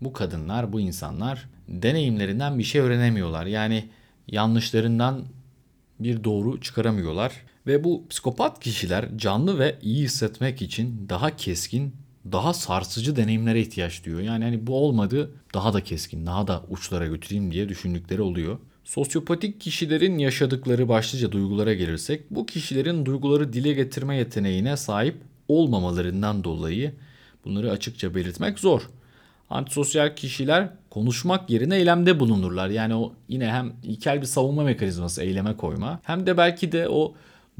bu 0.00 0.12
kadınlar, 0.12 0.72
bu 0.72 0.80
insanlar 0.80 1.48
deneyimlerinden 1.68 2.58
bir 2.58 2.64
şey 2.64 2.80
öğrenemiyorlar. 2.80 3.46
Yani 3.46 3.88
yanlışlarından 4.28 5.24
bir 6.00 6.24
doğru 6.24 6.60
çıkaramıyorlar. 6.60 7.32
Ve 7.66 7.84
bu 7.84 8.08
psikopat 8.08 8.60
kişiler 8.60 9.18
canlı 9.18 9.58
ve 9.58 9.78
iyi 9.82 10.04
hissetmek 10.04 10.62
için 10.62 11.06
daha 11.08 11.36
keskin, 11.36 11.94
daha 12.32 12.54
sarsıcı 12.54 13.16
deneyimlere 13.16 13.60
ihtiyaç 13.60 14.04
duyuyor. 14.04 14.22
Yani 14.22 14.44
hani 14.44 14.66
bu 14.66 14.74
olmadı 14.74 15.30
daha 15.54 15.72
da 15.72 15.84
keskin, 15.84 16.26
daha 16.26 16.46
da 16.46 16.64
uçlara 16.68 17.06
götüreyim 17.06 17.52
diye 17.52 17.68
düşündükleri 17.68 18.22
oluyor. 18.22 18.58
Sosyopatik 18.88 19.60
kişilerin 19.60 20.18
yaşadıkları 20.18 20.88
başlıca 20.88 21.32
duygulara 21.32 21.74
gelirsek, 21.74 22.30
bu 22.30 22.46
kişilerin 22.46 23.06
duyguları 23.06 23.52
dile 23.52 23.72
getirme 23.72 24.16
yeteneğine 24.16 24.76
sahip 24.76 25.16
olmamalarından 25.48 26.44
dolayı 26.44 26.92
bunları 27.44 27.70
açıkça 27.70 28.14
belirtmek 28.14 28.58
zor. 28.58 28.90
Antisosyal 29.50 30.16
kişiler 30.16 30.70
konuşmak 30.90 31.50
yerine 31.50 31.76
eylemde 31.76 32.20
bulunurlar. 32.20 32.68
Yani 32.68 32.94
o 32.94 33.12
yine 33.28 33.52
hem 33.52 33.72
ilkel 33.82 34.20
bir 34.20 34.26
savunma 34.26 34.62
mekanizması 34.62 35.22
eyleme 35.22 35.56
koyma 35.56 36.00
hem 36.02 36.26
de 36.26 36.36
belki 36.36 36.72
de 36.72 36.88
o 36.88 37.14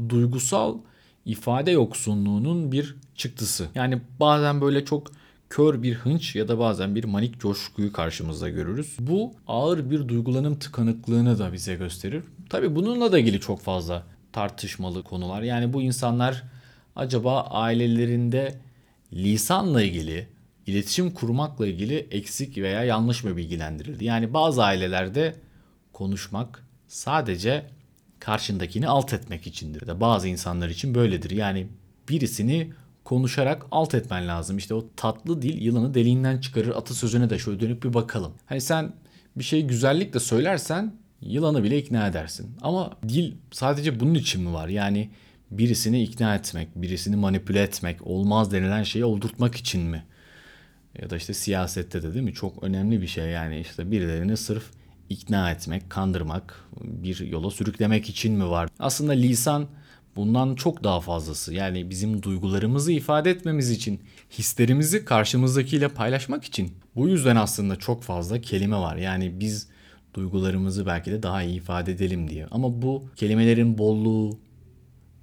duygusal 0.08 0.78
ifade 1.24 1.70
yoksunluğunun 1.70 2.72
bir 2.72 2.96
çıktısı. 3.14 3.66
Yani 3.74 4.00
bazen 4.20 4.60
böyle 4.60 4.84
çok 4.84 5.12
kör 5.50 5.82
bir 5.82 5.94
hınç 5.94 6.36
ya 6.36 6.48
da 6.48 6.58
bazen 6.58 6.94
bir 6.94 7.04
manik 7.04 7.40
coşkuyu 7.40 7.92
karşımızda 7.92 8.48
görürüz. 8.48 8.96
Bu 9.00 9.34
ağır 9.46 9.90
bir 9.90 10.08
duygulanım 10.08 10.58
tıkanıklığını 10.58 11.38
da 11.38 11.52
bize 11.52 11.74
gösterir. 11.74 12.24
Tabii 12.48 12.76
bununla 12.76 13.12
da 13.12 13.18
ilgili 13.18 13.40
çok 13.40 13.60
fazla 13.60 14.06
tartışmalı 14.32 15.02
konular. 15.02 15.42
Yani 15.42 15.72
bu 15.72 15.82
insanlar 15.82 16.42
acaba 16.96 17.40
ailelerinde 17.40 18.60
lisanla 19.12 19.82
ilgili, 19.82 20.28
iletişim 20.66 21.10
kurmakla 21.10 21.66
ilgili 21.66 21.96
eksik 22.10 22.58
veya 22.58 22.84
yanlış 22.84 23.24
mı 23.24 23.36
bilgilendirildi? 23.36 24.04
Yani 24.04 24.34
bazı 24.34 24.64
ailelerde 24.64 25.34
konuşmak 25.92 26.64
sadece 26.88 27.66
karşındakini 28.20 28.88
alt 28.88 29.12
etmek 29.12 29.46
içindir. 29.46 29.86
De 29.86 30.00
bazı 30.00 30.28
insanlar 30.28 30.68
için 30.68 30.94
böyledir. 30.94 31.30
Yani 31.30 31.66
birisini 32.08 32.72
konuşarak 33.08 33.66
alt 33.70 33.94
etmen 33.94 34.28
lazım. 34.28 34.58
İşte 34.58 34.74
o 34.74 34.86
tatlı 34.96 35.42
dil 35.42 35.62
yılanı 35.62 35.94
deliğinden 35.94 36.38
çıkarır 36.38 36.68
atasözüne 36.68 37.30
de 37.30 37.38
şöyle 37.38 37.60
dönüp 37.60 37.84
bir 37.84 37.94
bakalım. 37.94 38.32
Hani 38.46 38.60
sen 38.60 38.92
bir 39.36 39.44
şeyi 39.44 39.66
güzellikle 39.66 40.20
söylersen 40.20 40.94
yılanı 41.20 41.64
bile 41.64 41.78
ikna 41.78 42.06
edersin. 42.06 42.56
Ama 42.62 42.90
dil 43.08 43.32
sadece 43.50 44.00
bunun 44.00 44.14
için 44.14 44.42
mi 44.42 44.52
var? 44.52 44.68
Yani 44.68 45.10
birisini 45.50 46.02
ikna 46.02 46.34
etmek, 46.34 46.68
birisini 46.76 47.16
manipüle 47.16 47.62
etmek, 47.62 48.06
olmaz 48.06 48.52
denilen 48.52 48.82
şeyi 48.82 49.04
oldurtmak 49.04 49.54
için 49.54 49.82
mi? 49.82 50.04
Ya 51.02 51.10
da 51.10 51.16
işte 51.16 51.34
siyasette 51.34 52.02
de 52.02 52.14
değil 52.14 52.24
mi? 52.24 52.34
Çok 52.34 52.62
önemli 52.62 53.02
bir 53.02 53.06
şey 53.06 53.28
yani 53.28 53.60
işte 53.60 53.90
birilerini 53.90 54.36
sırf 54.36 54.64
ikna 55.08 55.50
etmek, 55.50 55.90
kandırmak, 55.90 56.64
bir 56.80 57.26
yola 57.26 57.50
sürüklemek 57.50 58.08
için 58.08 58.34
mi 58.34 58.48
var? 58.50 58.68
Aslında 58.78 59.12
lisan 59.12 59.68
bundan 60.18 60.54
çok 60.54 60.84
daha 60.84 61.00
fazlası. 61.00 61.54
Yani 61.54 61.90
bizim 61.90 62.22
duygularımızı 62.22 62.92
ifade 62.92 63.30
etmemiz 63.30 63.70
için, 63.70 64.00
hislerimizi 64.30 65.04
karşımızdakiyle 65.04 65.88
paylaşmak 65.88 66.44
için. 66.44 66.72
Bu 66.96 67.08
yüzden 67.08 67.36
aslında 67.36 67.76
çok 67.76 68.02
fazla 68.02 68.40
kelime 68.40 68.76
var. 68.76 68.96
Yani 68.96 69.40
biz 69.40 69.68
duygularımızı 70.14 70.86
belki 70.86 71.10
de 71.10 71.22
daha 71.22 71.42
iyi 71.42 71.56
ifade 71.56 71.92
edelim 71.92 72.30
diye. 72.30 72.46
Ama 72.50 72.82
bu 72.82 73.04
kelimelerin 73.16 73.78
bolluğu, 73.78 74.38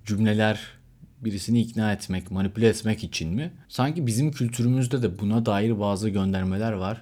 cümleler 0.05 0.59
birisini 1.21 1.61
ikna 1.61 1.93
etmek, 1.93 2.31
manipüle 2.31 2.67
etmek 2.67 3.03
için 3.03 3.33
mi? 3.33 3.51
Sanki 3.69 4.07
bizim 4.07 4.31
kültürümüzde 4.31 5.01
de 5.01 5.19
buna 5.19 5.45
dair 5.45 5.79
bazı 5.79 6.09
göndermeler 6.09 6.71
var. 6.71 7.01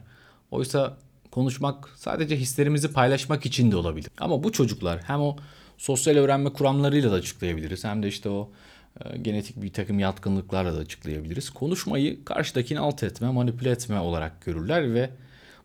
Oysa 0.52 0.98
konuşmak 1.32 1.90
sadece 1.96 2.38
hislerimizi 2.38 2.94
paylaşmak 2.94 3.46
için 3.46 3.72
de 3.72 3.76
olabilir. 3.76 4.12
Ama 4.18 4.44
bu 4.44 4.52
çocuklar 4.52 5.02
hem 5.04 5.22
o 5.22 5.38
sosyal 5.78 6.16
öğrenme 6.16 6.54
kuramlarıyla 6.54 7.12
da 7.12 7.16
açıklayabiliriz 7.16 7.84
hem 7.84 8.04
de 8.04 8.08
işte 8.08 8.30
o 8.30 8.50
e, 9.06 9.18
genetik 9.18 9.62
bir 9.62 9.74
takım 9.74 10.00
yatkınlıklarla 10.00 10.76
da 10.76 10.80
açıklayabiliriz. 10.80 11.50
Konuşmayı 11.50 12.26
karşıdakini 12.26 12.80
alt 12.80 13.04
etme, 13.04 13.30
manipüle 13.30 13.70
etme 13.70 14.00
olarak 14.00 14.46
görürler 14.46 14.94
ve 14.94 15.10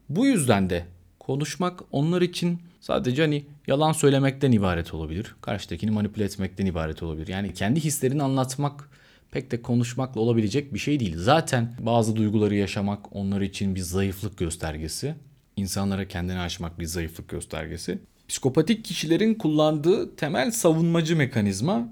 bu 0.08 0.26
yüzden 0.26 0.70
de 0.70 0.84
konuşmak 1.18 1.80
onlar 1.92 2.22
için 2.22 2.58
sadece 2.80 3.22
hani 3.22 3.44
yalan 3.66 3.92
söylemekten 3.92 4.52
ibaret 4.52 4.94
olabilir. 4.94 5.34
Karşıdakini 5.40 5.90
manipüle 5.90 6.24
etmekten 6.24 6.66
ibaret 6.66 7.02
olabilir. 7.02 7.28
Yani 7.28 7.54
kendi 7.54 7.80
hislerini 7.80 8.22
anlatmak 8.22 8.88
pek 9.30 9.50
de 9.50 9.62
konuşmakla 9.62 10.20
olabilecek 10.20 10.74
bir 10.74 10.78
şey 10.78 11.00
değil. 11.00 11.14
Zaten 11.16 11.74
bazı 11.80 12.16
duyguları 12.16 12.54
yaşamak 12.54 13.16
onlar 13.16 13.40
için 13.40 13.74
bir 13.74 13.80
zayıflık 13.80 14.38
göstergesi. 14.38 15.14
İnsanlara 15.56 16.08
kendini 16.08 16.38
aşmak 16.38 16.78
bir 16.78 16.84
zayıflık 16.84 17.28
göstergesi. 17.28 17.98
Psikopatik 18.28 18.84
kişilerin 18.84 19.34
kullandığı 19.34 20.16
temel 20.16 20.50
savunmacı 20.50 21.16
mekanizma 21.16 21.88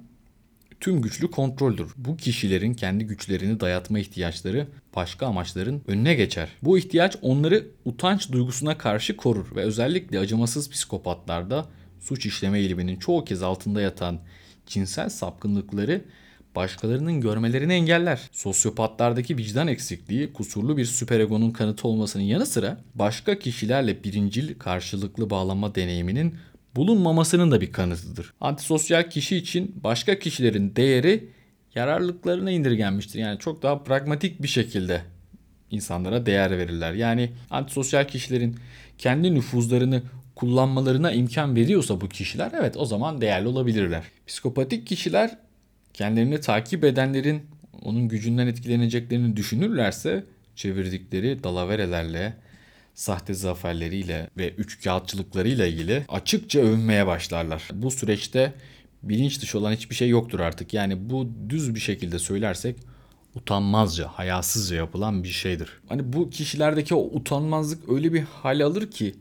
tüm 0.81 1.03
güçlü 1.03 1.31
kontroldür. 1.31 1.93
Bu 1.97 2.17
kişilerin 2.17 2.75
kendi 2.75 3.05
güçlerini 3.05 3.61
dayatma 3.61 3.99
ihtiyaçları 3.99 4.67
başka 4.97 5.27
amaçların 5.27 5.83
önüne 5.87 6.15
geçer. 6.15 6.49
Bu 6.63 6.79
ihtiyaç 6.79 7.17
onları 7.23 7.67
utanç 7.85 8.33
duygusuna 8.33 8.79
karşı 8.79 9.17
korur 9.17 9.57
ve 9.57 9.61
özellikle 9.61 10.19
acımasız 10.19 10.71
psikopatlarda 10.71 11.69
suç 12.01 12.27
işleme 12.27 12.59
eğiliminin 12.59 12.97
çoğu 12.97 13.25
kez 13.25 13.43
altında 13.43 13.81
yatan 13.81 14.19
cinsel 14.67 15.09
sapkınlıkları 15.09 16.05
başkalarının 16.57 17.21
görmelerini 17.21 17.73
engeller. 17.73 18.21
Sosyopatlardaki 18.33 19.37
vicdan 19.37 19.69
eksikliği 19.69 20.33
kusurlu 20.33 20.77
bir 20.77 20.85
süperegonun 20.85 21.51
kanıtı 21.51 21.89
olmasının 21.89 22.23
yanı 22.23 22.47
sıra 22.47 22.81
başka 22.95 23.39
kişilerle 23.39 24.05
birincil 24.05 24.59
karşılıklı 24.59 25.31
bağlanma 25.31 25.75
deneyiminin 25.75 26.35
bulunmamasının 26.77 27.51
da 27.51 27.61
bir 27.61 27.73
kanıtıdır. 27.73 28.33
Antisosyal 28.41 29.11
kişi 29.11 29.37
için 29.37 29.75
başka 29.85 30.19
kişilerin 30.19 30.77
değeri 30.77 31.29
yararlılıklarına 31.75 32.51
indirgenmiştir. 32.51 33.19
Yani 33.19 33.39
çok 33.39 33.63
daha 33.63 33.83
pragmatik 33.83 34.43
bir 34.43 34.49
şekilde 34.49 35.03
insanlara 35.71 36.27
değer 36.27 36.59
verirler. 36.59 36.93
Yani 36.93 37.33
antisosyal 37.51 38.09
kişilerin 38.09 38.57
kendi 38.99 39.35
nüfuzlarını 39.35 40.03
kullanmalarına 40.35 41.13
imkan 41.13 41.57
veriyorsa 41.57 42.01
bu 42.01 42.09
kişiler 42.09 42.53
evet 42.61 42.77
o 42.77 42.85
zaman 42.85 43.21
değerli 43.21 43.49
olabilirler. 43.49 44.05
Psikopatik 44.27 44.87
kişiler 44.87 45.39
kendilerini 45.97 46.41
takip 46.41 46.85
edenlerin 46.85 47.43
onun 47.83 48.09
gücünden 48.09 48.47
etkileneceklerini 48.47 49.37
düşünürlerse 49.37 50.25
çevirdikleri 50.57 51.45
dalaverelerle, 51.45 52.37
sahte 52.95 53.35
zaferleriyle 53.35 54.31
ve 54.37 54.51
üç 54.51 54.85
kağıtçılıklarıyla 54.85 55.67
ilgili 55.67 56.05
açıkça 56.09 56.61
övünmeye 56.61 57.07
başlarlar. 57.07 57.69
Bu 57.73 57.91
süreçte 57.91 58.53
bilinç 59.03 59.43
dışı 59.43 59.59
olan 59.59 59.73
hiçbir 59.73 59.95
şey 59.95 60.09
yoktur 60.09 60.41
artık. 60.41 60.75
Yani 60.75 61.11
bu 61.11 61.29
düz 61.49 61.75
bir 61.75 61.81
şekilde 61.81 62.19
söylersek 62.19 62.77
utanmazca, 63.35 64.09
hayasızca 64.09 64.77
yapılan 64.77 65.25
bir 65.25 65.29
şeydir. 65.29 65.69
Hani 65.89 66.13
bu 66.13 66.31
kişilerdeki 66.31 66.95
o 66.95 67.01
utanmazlık 67.01 67.89
öyle 67.89 68.13
bir 68.13 68.23
hal 68.23 68.61
alır 68.61 68.91
ki 68.91 69.15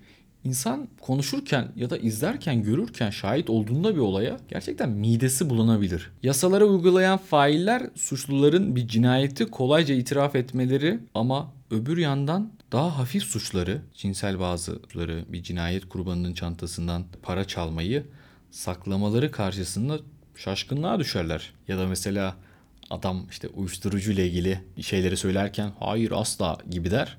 İnsan 0.45 0.87
konuşurken 1.01 1.71
ya 1.75 1.89
da 1.89 1.97
izlerken, 1.97 2.63
görürken 2.63 3.09
şahit 3.09 3.49
olduğunda 3.49 3.95
bir 3.95 3.99
olaya 3.99 4.39
gerçekten 4.49 4.89
midesi 4.89 5.49
bulanabilir. 5.49 6.11
Yasalara 6.23 6.65
uygulayan 6.65 7.17
failler 7.17 7.89
suçluların 7.95 8.75
bir 8.75 8.87
cinayeti 8.87 9.45
kolayca 9.45 9.95
itiraf 9.95 10.35
etmeleri 10.35 10.99
ama 11.13 11.53
öbür 11.71 11.97
yandan 11.97 12.51
daha 12.71 12.97
hafif 12.97 13.23
suçları, 13.23 13.81
cinsel 13.93 14.39
bazıları 14.39 15.25
bir 15.29 15.43
cinayet 15.43 15.89
kurbanının 15.89 16.33
çantasından 16.33 17.05
para 17.23 17.45
çalmayı 17.45 18.05
saklamaları 18.51 19.31
karşısında 19.31 19.99
şaşkınlığa 20.35 20.99
düşerler. 20.99 21.53
Ya 21.67 21.77
da 21.77 21.87
mesela 21.87 22.35
adam 22.89 23.27
işte 23.31 23.47
uyuşturucu 23.47 24.11
ile 24.11 24.27
ilgili 24.27 24.61
şeyleri 24.81 25.17
söylerken 25.17 25.71
hayır 25.79 26.11
asla 26.11 26.57
gibi 26.69 26.91
der. 26.91 27.17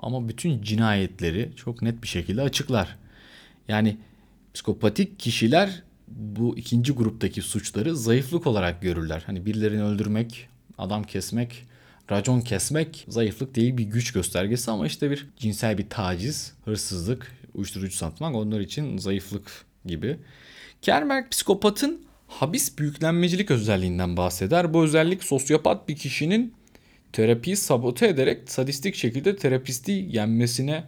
Ama 0.00 0.28
bütün 0.28 0.62
cinayetleri 0.62 1.50
çok 1.56 1.82
net 1.82 2.02
bir 2.02 2.08
şekilde 2.08 2.42
açıklar. 2.42 2.96
Yani 3.68 3.96
psikopatik 4.54 5.18
kişiler 5.18 5.82
bu 6.08 6.56
ikinci 6.56 6.92
gruptaki 6.92 7.42
suçları 7.42 7.96
zayıflık 7.96 8.46
olarak 8.46 8.82
görürler. 8.82 9.22
Hani 9.26 9.46
birilerini 9.46 9.82
öldürmek 9.82 10.48
adam 10.78 11.02
kesmek, 11.02 11.66
racon 12.10 12.40
kesmek 12.40 13.04
zayıflık 13.08 13.54
değil 13.54 13.76
bir 13.76 13.84
güç 13.84 14.12
göstergesi 14.12 14.70
ama 14.70 14.86
işte 14.86 15.10
bir 15.10 15.26
cinsel 15.36 15.78
bir 15.78 15.88
taciz, 15.88 16.52
hırsızlık, 16.64 17.32
uyuşturucu 17.54 17.96
satmak 17.96 18.34
onlar 18.34 18.60
için 18.60 18.98
zayıflık 18.98 19.64
gibi. 19.86 20.16
Kerberg 20.82 21.30
psikopatın 21.30 22.04
habis 22.26 22.78
büyüklenmecilik 22.78 23.50
özelliğinden 23.50 24.16
bahseder. 24.16 24.74
Bu 24.74 24.84
özellik 24.84 25.24
sosyopat 25.24 25.88
bir 25.88 25.96
kişinin 25.96 26.54
terapiyi 27.12 27.56
sabote 27.56 28.08
ederek 28.08 28.50
sadistik 28.50 28.94
şekilde 28.94 29.36
terapisti 29.36 29.92
yenmesine 30.10 30.84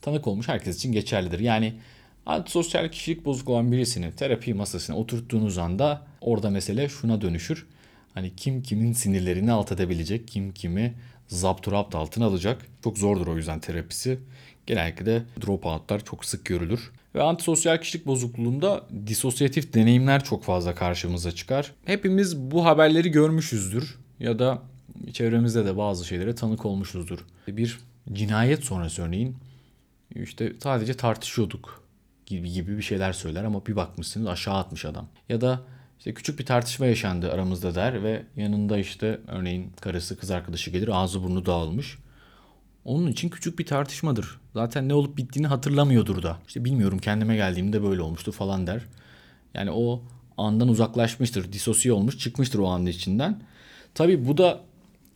tanık 0.00 0.26
olmuş 0.26 0.48
herkes 0.48 0.76
için 0.76 0.92
geçerlidir. 0.92 1.38
Yani 1.38 1.74
antisosyal 2.26 2.88
kişilik 2.88 3.24
bozuk 3.24 3.48
olan 3.48 3.72
birisini 3.72 4.12
terapi 4.12 4.54
masasına 4.54 4.96
oturttuğunuz 4.96 5.58
anda 5.58 6.06
orada 6.20 6.50
mesele 6.50 6.88
şuna 6.88 7.20
dönüşür. 7.20 7.66
Hani 8.14 8.36
kim 8.36 8.62
kimin 8.62 8.92
sinirlerini 8.92 9.52
alt 9.52 9.72
edebilecek, 9.72 10.28
kim 10.28 10.52
kimi 10.52 10.94
zapturapt 11.28 11.94
altına 11.94 12.26
alacak. 12.26 12.66
Çok 12.84 12.98
zordur 12.98 13.26
o 13.26 13.36
yüzden 13.36 13.60
terapisi. 13.60 14.18
Genellikle 14.66 15.06
de 15.06 15.22
dropoutlar 15.46 16.04
çok 16.04 16.24
sık 16.24 16.44
görülür. 16.44 16.90
Ve 17.14 17.22
antisosyal 17.22 17.78
kişilik 17.78 18.06
bozukluğunda 18.06 18.86
disosyatif 19.06 19.74
deneyimler 19.74 20.24
çok 20.24 20.44
fazla 20.44 20.74
karşımıza 20.74 21.32
çıkar. 21.32 21.72
Hepimiz 21.84 22.36
bu 22.36 22.64
haberleri 22.64 23.10
görmüşüzdür 23.10 23.98
ya 24.20 24.38
da 24.38 24.62
çevremizde 25.12 25.64
de 25.64 25.76
bazı 25.76 26.04
şeylere 26.04 26.34
tanık 26.34 26.66
olmuşuzdur. 26.66 27.18
Bir 27.48 27.78
cinayet 28.12 28.64
sonrası 28.64 29.02
örneğin 29.02 29.36
işte 30.14 30.52
sadece 30.62 30.94
tartışıyorduk 30.94 31.84
gibi 32.26 32.52
gibi 32.52 32.76
bir 32.76 32.82
şeyler 32.82 33.12
söyler 33.12 33.44
ama 33.44 33.66
bir 33.66 33.76
bakmışsınız 33.76 34.26
aşağı 34.26 34.54
atmış 34.54 34.84
adam. 34.84 35.08
Ya 35.28 35.40
da 35.40 35.60
işte 35.98 36.14
küçük 36.14 36.38
bir 36.38 36.46
tartışma 36.46 36.86
yaşandı 36.86 37.32
aramızda 37.32 37.74
der 37.74 38.02
ve 38.02 38.22
yanında 38.36 38.78
işte 38.78 39.20
örneğin 39.26 39.72
karısı 39.80 40.18
kız 40.18 40.30
arkadaşı 40.30 40.70
gelir 40.70 40.88
ağzı 40.88 41.22
burnu 41.22 41.46
dağılmış. 41.46 41.98
Onun 42.84 43.06
için 43.06 43.28
küçük 43.28 43.58
bir 43.58 43.66
tartışmadır. 43.66 44.40
Zaten 44.54 44.88
ne 44.88 44.94
olup 44.94 45.16
bittiğini 45.16 45.46
hatırlamıyordur 45.46 46.22
da. 46.22 46.38
İşte 46.48 46.64
bilmiyorum 46.64 46.98
kendime 46.98 47.36
geldiğimde 47.36 47.82
böyle 47.82 48.02
olmuştu 48.02 48.32
falan 48.32 48.66
der. 48.66 48.82
Yani 49.54 49.70
o 49.70 50.02
andan 50.36 50.68
uzaklaşmıştır, 50.68 51.52
disosiye 51.52 51.94
olmuş, 51.94 52.18
çıkmıştır 52.18 52.58
o 52.58 52.66
anın 52.66 52.86
içinden. 52.86 53.42
Tabii 53.94 54.26
bu 54.28 54.38
da 54.38 54.60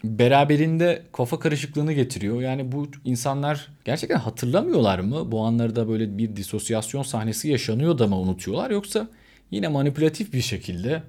beraberinde 0.04 1.02
kafa 1.12 1.38
karışıklığını 1.38 1.92
getiriyor. 1.92 2.40
Yani 2.40 2.72
bu 2.72 2.88
insanlar 3.04 3.68
gerçekten 3.84 4.18
hatırlamıyorlar 4.18 4.98
mı? 4.98 5.32
Bu 5.32 5.44
anlarda 5.44 5.88
böyle 5.88 6.18
bir 6.18 6.36
disosyasyon 6.36 7.02
sahnesi 7.02 7.48
yaşanıyor 7.48 7.98
da 7.98 8.06
mı 8.06 8.16
unutuyorlar 8.16 8.70
yoksa 8.70 9.08
yine 9.50 9.68
manipülatif 9.68 10.32
bir 10.32 10.40
şekilde 10.40 11.02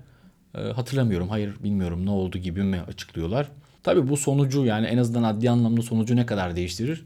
e, 0.55 0.61
hatırlamıyorum, 0.61 1.29
hayır 1.29 1.53
bilmiyorum 1.63 2.05
ne 2.05 2.09
oldu 2.09 2.37
gibi 2.37 2.63
mi 2.63 2.81
açıklıyorlar? 2.87 3.47
Tabi 3.83 4.09
bu 4.09 4.17
sonucu 4.17 4.65
yani 4.65 4.87
en 4.87 4.97
azından 4.97 5.23
adli 5.23 5.49
anlamda 5.49 5.81
sonucu 5.81 6.15
ne 6.15 6.25
kadar 6.25 6.55
değiştirir? 6.55 7.05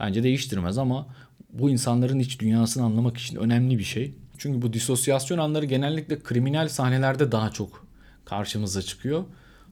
Bence 0.00 0.22
değiştirmez 0.22 0.78
ama 0.78 1.06
bu 1.52 1.70
insanların 1.70 2.18
iç 2.18 2.40
dünyasını 2.40 2.84
anlamak 2.84 3.16
için 3.16 3.36
önemli 3.36 3.78
bir 3.78 3.84
şey. 3.84 4.14
Çünkü 4.38 4.62
bu 4.62 4.72
disosyasyon 4.72 5.38
anları 5.38 5.66
genellikle 5.66 6.22
kriminal 6.22 6.68
sahnelerde 6.68 7.32
daha 7.32 7.50
çok 7.50 7.86
karşımıza 8.24 8.82
çıkıyor. 8.82 9.24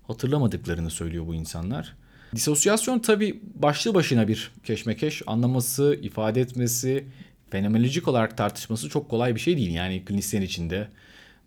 Hatırlamadıklarını 0.08 0.90
söylüyor 0.90 1.26
bu 1.26 1.34
insanlar. 1.34 1.96
Disosyasyon 2.34 2.98
tabi 2.98 3.40
başlı 3.54 3.94
başına 3.94 4.28
bir 4.28 4.52
keşmekeş. 4.64 5.22
Anlaması, 5.26 5.98
ifade 6.02 6.40
etmesi, 6.40 7.04
fenomenolojik 7.50 8.08
olarak 8.08 8.36
tartışması 8.36 8.88
çok 8.88 9.10
kolay 9.10 9.34
bir 9.34 9.40
şey 9.40 9.56
değil. 9.56 9.74
Yani 9.74 10.04
klinisyen 10.04 10.42
içinde, 10.42 10.88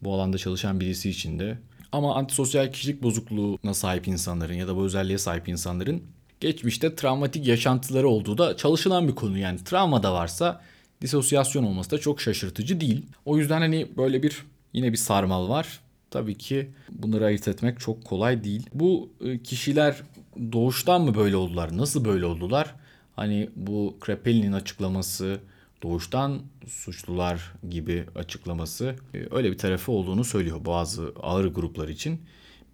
bu 0.01 0.13
alanda 0.13 0.37
çalışan 0.37 0.79
birisi 0.79 1.09
içinde 1.09 1.57
ama 1.91 2.15
antisosyal 2.15 2.71
kişilik 2.71 3.03
bozukluğuna 3.03 3.73
sahip 3.73 4.07
insanların 4.07 4.53
ya 4.53 4.67
da 4.67 4.75
bu 4.75 4.85
özelliğe 4.85 5.17
sahip 5.17 5.49
insanların 5.49 6.03
geçmişte 6.39 6.95
travmatik 6.95 7.47
yaşantıları 7.47 8.07
olduğu 8.07 8.37
da 8.37 8.57
çalışılan 8.57 9.07
bir 9.07 9.15
konu. 9.15 9.37
Yani 9.37 9.63
travma 9.63 10.03
da 10.03 10.13
varsa 10.13 10.61
disosyasyon 11.01 11.63
olması 11.63 11.91
da 11.91 11.97
çok 11.97 12.21
şaşırtıcı 12.21 12.81
değil. 12.81 13.05
O 13.25 13.37
yüzden 13.37 13.61
hani 13.61 13.87
böyle 13.97 14.23
bir 14.23 14.45
yine 14.73 14.91
bir 14.91 14.97
sarmal 14.97 15.49
var. 15.49 15.79
Tabii 16.11 16.37
ki 16.37 16.71
bunları 16.89 17.25
ayırt 17.25 17.47
etmek 17.47 17.79
çok 17.79 18.05
kolay 18.05 18.43
değil. 18.43 18.69
Bu 18.73 19.09
e, 19.21 19.43
kişiler 19.43 20.01
doğuştan 20.51 21.01
mı 21.01 21.15
böyle 21.15 21.35
oldular? 21.35 21.77
Nasıl 21.77 22.05
böyle 22.05 22.25
oldular? 22.25 22.75
Hani 23.15 23.49
bu 23.55 23.97
Krapel'in 23.99 24.51
açıklaması 24.51 25.39
doğuştan 25.83 26.41
suçlular 26.67 27.53
gibi 27.69 28.05
açıklaması 28.15 28.95
e, 29.13 29.35
öyle 29.35 29.51
bir 29.51 29.57
tarafı 29.57 29.91
olduğunu 29.91 30.23
söylüyor 30.23 30.65
bazı 30.65 31.13
ağır 31.21 31.45
gruplar 31.45 31.87
için. 31.87 32.21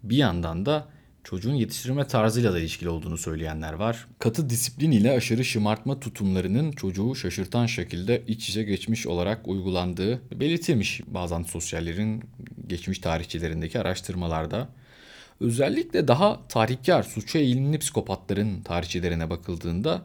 Bir 0.02 0.16
yandan 0.16 0.66
da 0.66 0.88
çocuğun 1.30 1.54
yetiştirme 1.54 2.06
tarzıyla 2.06 2.52
da 2.52 2.58
ilişkili 2.58 2.88
olduğunu 2.88 3.18
söyleyenler 3.18 3.72
var. 3.72 4.06
Katı 4.18 4.50
disiplin 4.50 4.90
ile 4.90 5.10
aşırı 5.10 5.44
şımartma 5.44 6.00
tutumlarının 6.00 6.72
çocuğu 6.72 7.14
şaşırtan 7.14 7.66
şekilde 7.66 8.22
iç 8.26 8.48
içe 8.48 8.62
geçmiş 8.62 9.06
olarak 9.06 9.48
uygulandığı 9.48 10.20
belirtilmiş 10.40 11.00
bazı 11.06 11.44
sosyallerin 11.44 12.24
geçmiş 12.66 12.98
tarihçilerindeki 12.98 13.80
araştırmalarda. 13.80 14.68
Özellikle 15.40 16.08
daha 16.08 16.40
tarihkar, 16.48 17.02
suça 17.02 17.38
eğilimli 17.38 17.78
psikopatların 17.78 18.60
tarihçilerine 18.60 19.30
bakıldığında 19.30 20.02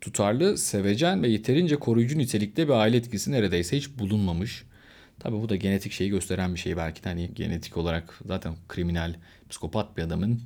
tutarlı, 0.00 0.58
sevecen 0.58 1.22
ve 1.22 1.28
yeterince 1.28 1.76
koruyucu 1.76 2.18
nitelikte 2.18 2.68
bir 2.68 2.72
aile 2.72 2.96
etkisi 2.96 3.32
neredeyse 3.32 3.76
hiç 3.76 3.90
bulunmamış. 3.98 4.64
Tabi 5.20 5.36
bu 5.36 5.48
da 5.48 5.56
genetik 5.56 5.92
şeyi 5.92 6.10
gösteren 6.10 6.54
bir 6.54 6.60
şey 6.60 6.76
belki 6.76 7.04
de 7.04 7.08
hani 7.08 7.30
genetik 7.34 7.76
olarak 7.76 8.20
zaten 8.26 8.54
kriminal, 8.68 9.14
psikopat 9.52 9.96
bir 9.96 10.02
adamın 10.02 10.40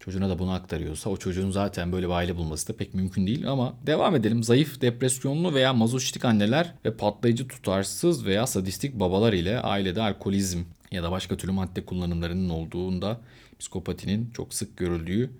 çocuğuna 0.00 0.28
da 0.28 0.38
bunu 0.38 0.52
aktarıyorsa 0.52 1.10
o 1.10 1.16
çocuğun 1.16 1.50
zaten 1.50 1.92
böyle 1.92 2.06
bir 2.06 2.12
aile 2.12 2.36
bulması 2.36 2.68
da 2.68 2.76
pek 2.76 2.94
mümkün 2.94 3.26
değil 3.26 3.50
ama 3.50 3.74
devam 3.86 4.16
edelim. 4.16 4.42
Zayıf, 4.42 4.80
depresyonlu 4.80 5.54
veya 5.54 5.72
mazoşistik 5.72 6.24
anneler 6.24 6.74
ve 6.84 6.96
patlayıcı 6.96 7.48
tutarsız 7.48 8.26
veya 8.26 8.46
sadistik 8.46 9.00
babalar 9.00 9.32
ile 9.32 9.60
ailede 9.60 10.02
alkolizm 10.02 10.58
ya 10.90 11.02
da 11.02 11.10
başka 11.10 11.36
türlü 11.36 11.52
madde 11.52 11.84
kullanımlarının 11.84 12.48
olduğunda 12.48 13.20
psikopatinin 13.58 14.30
çok 14.30 14.54
sık 14.54 14.76
görüldüğü 14.76 15.30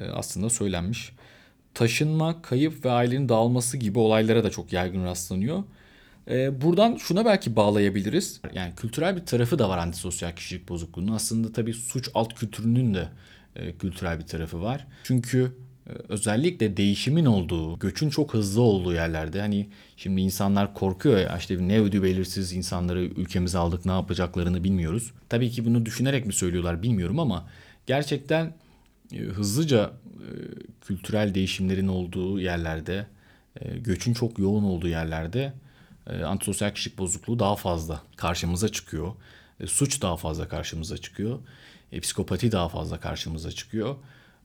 e, 0.00 0.04
aslında 0.04 0.50
söylenmiş 0.50 1.12
taşınma, 1.74 2.42
kayıp 2.42 2.84
ve 2.84 2.90
ailenin 2.90 3.28
dağılması 3.28 3.76
gibi 3.76 3.98
olaylara 3.98 4.44
da 4.44 4.50
çok 4.50 4.72
yaygın 4.72 5.04
rastlanıyor. 5.04 5.62
Ee, 6.30 6.60
buradan 6.60 6.96
şuna 6.96 7.24
belki 7.24 7.56
bağlayabiliriz. 7.56 8.40
Yani 8.54 8.74
kültürel 8.76 9.16
bir 9.16 9.26
tarafı 9.26 9.58
da 9.58 9.68
var 9.68 9.78
antisosyal 9.78 10.32
kişilik 10.32 10.68
bozukluğunun. 10.68 11.12
Aslında 11.12 11.52
tabii 11.52 11.74
suç 11.74 12.08
alt 12.14 12.34
kültürünün 12.34 12.94
de 12.94 13.08
e, 13.56 13.72
kültürel 13.72 14.18
bir 14.18 14.26
tarafı 14.26 14.62
var. 14.62 14.86
Çünkü 15.04 15.52
e, 15.86 15.92
özellikle 16.08 16.76
değişimin 16.76 17.24
olduğu, 17.24 17.78
göçün 17.78 18.10
çok 18.10 18.34
hızlı 18.34 18.62
olduğu 18.62 18.94
yerlerde 18.94 19.40
hani 19.40 19.68
şimdi 19.96 20.20
insanlar 20.20 20.74
korkuyor 20.74 21.18
ya 21.18 21.36
işte 21.38 21.68
ne 21.68 21.80
ödü 21.80 22.02
belirsiz 22.02 22.52
insanları 22.52 23.00
ülkemize 23.00 23.58
aldık 23.58 23.86
ne 23.86 23.92
yapacaklarını 23.92 24.64
bilmiyoruz. 24.64 25.12
Tabii 25.28 25.50
ki 25.50 25.64
bunu 25.64 25.86
düşünerek 25.86 26.26
mi 26.26 26.32
söylüyorlar 26.32 26.82
bilmiyorum 26.82 27.18
ama 27.18 27.48
gerçekten 27.86 28.54
e, 29.12 29.18
hızlıca 29.18 29.92
e, 30.04 30.28
kültürel 30.80 31.34
değişimlerin 31.34 31.88
olduğu 31.88 32.40
yerlerde, 32.40 33.06
e, 33.60 33.78
göçün 33.78 34.14
çok 34.14 34.38
yoğun 34.38 34.64
olduğu 34.64 34.88
yerlerde 34.88 35.52
antisosyal 36.06 36.70
kişilik 36.74 36.98
bozukluğu 36.98 37.38
daha 37.38 37.56
fazla 37.56 38.02
karşımıza 38.16 38.68
çıkıyor. 38.68 39.12
Suç 39.66 40.02
daha 40.02 40.16
fazla 40.16 40.48
karşımıza 40.48 40.98
çıkıyor. 40.98 41.38
Psikopati 42.02 42.52
daha 42.52 42.68
fazla 42.68 43.00
karşımıza 43.00 43.52
çıkıyor. 43.52 43.96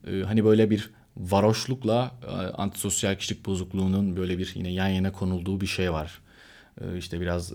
Hani 0.04 0.44
böyle 0.44 0.70
bir 0.70 0.90
varoşlukla 1.16 2.14
antisosyal 2.54 3.16
kişilik 3.16 3.46
bozukluğunun 3.46 4.16
böyle 4.16 4.38
bir 4.38 4.52
yine 4.54 4.72
yan 4.72 4.88
yana 4.88 5.12
konulduğu 5.12 5.60
bir 5.60 5.66
şey 5.66 5.92
var. 5.92 6.20
İşte 6.98 7.20
biraz 7.20 7.52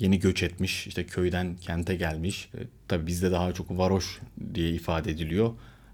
yeni 0.00 0.18
göç 0.18 0.42
etmiş, 0.42 0.86
işte 0.86 1.06
köyden 1.06 1.56
kente 1.56 1.96
gelmiş. 1.96 2.50
Tabii 2.88 3.06
bizde 3.06 3.32
daha 3.32 3.52
çok 3.52 3.78
varoş 3.78 4.20
diye 4.54 4.70
ifade 4.70 5.10
ediliyor. 5.10 5.52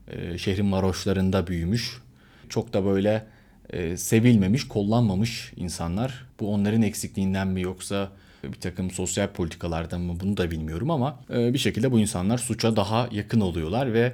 E, 0.08 0.38
şehrin 0.38 0.72
varoşlarında 0.72 1.46
büyümüş. 1.46 2.02
Çok 2.48 2.72
da 2.72 2.84
böyle 2.84 3.26
e, 3.70 3.96
sevilmemiş, 3.96 4.68
kollanmamış 4.68 5.52
insanlar. 5.56 6.26
Bu 6.40 6.54
onların 6.54 6.82
eksikliğinden 6.82 7.48
mi 7.48 7.62
yoksa 7.62 8.12
bir 8.44 8.60
takım 8.60 8.90
sosyal 8.90 9.28
politikalardan 9.28 10.00
mı 10.00 10.20
bunu 10.20 10.36
da 10.36 10.50
bilmiyorum 10.50 10.90
ama 10.90 11.20
e, 11.30 11.52
bir 11.52 11.58
şekilde 11.58 11.92
bu 11.92 12.00
insanlar 12.00 12.38
suça 12.38 12.76
daha 12.76 13.08
yakın 13.12 13.40
oluyorlar 13.40 13.92
ve 13.92 14.12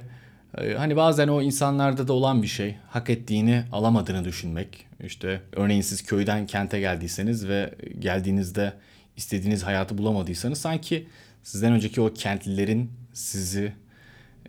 e, 0.57 0.73
hani 0.73 0.95
bazen 0.95 1.27
o 1.27 1.41
insanlarda 1.41 2.07
da 2.07 2.13
olan 2.13 2.43
bir 2.43 2.47
şey 2.47 2.75
hak 2.89 3.09
ettiğini 3.09 3.63
alamadığını 3.71 4.25
düşünmek. 4.25 4.87
İşte 5.03 5.41
örneğin 5.51 5.81
siz 5.81 6.03
köyden 6.03 6.47
kente 6.47 6.79
geldiyseniz 6.79 7.47
ve 7.47 7.73
geldiğinizde 7.99 8.73
istediğiniz 9.17 9.63
hayatı 9.63 9.97
bulamadıysanız 9.97 10.57
sanki 10.57 11.07
sizden 11.43 11.73
önceki 11.73 12.01
o 12.01 12.13
kentlilerin 12.13 12.91
sizi 13.13 13.73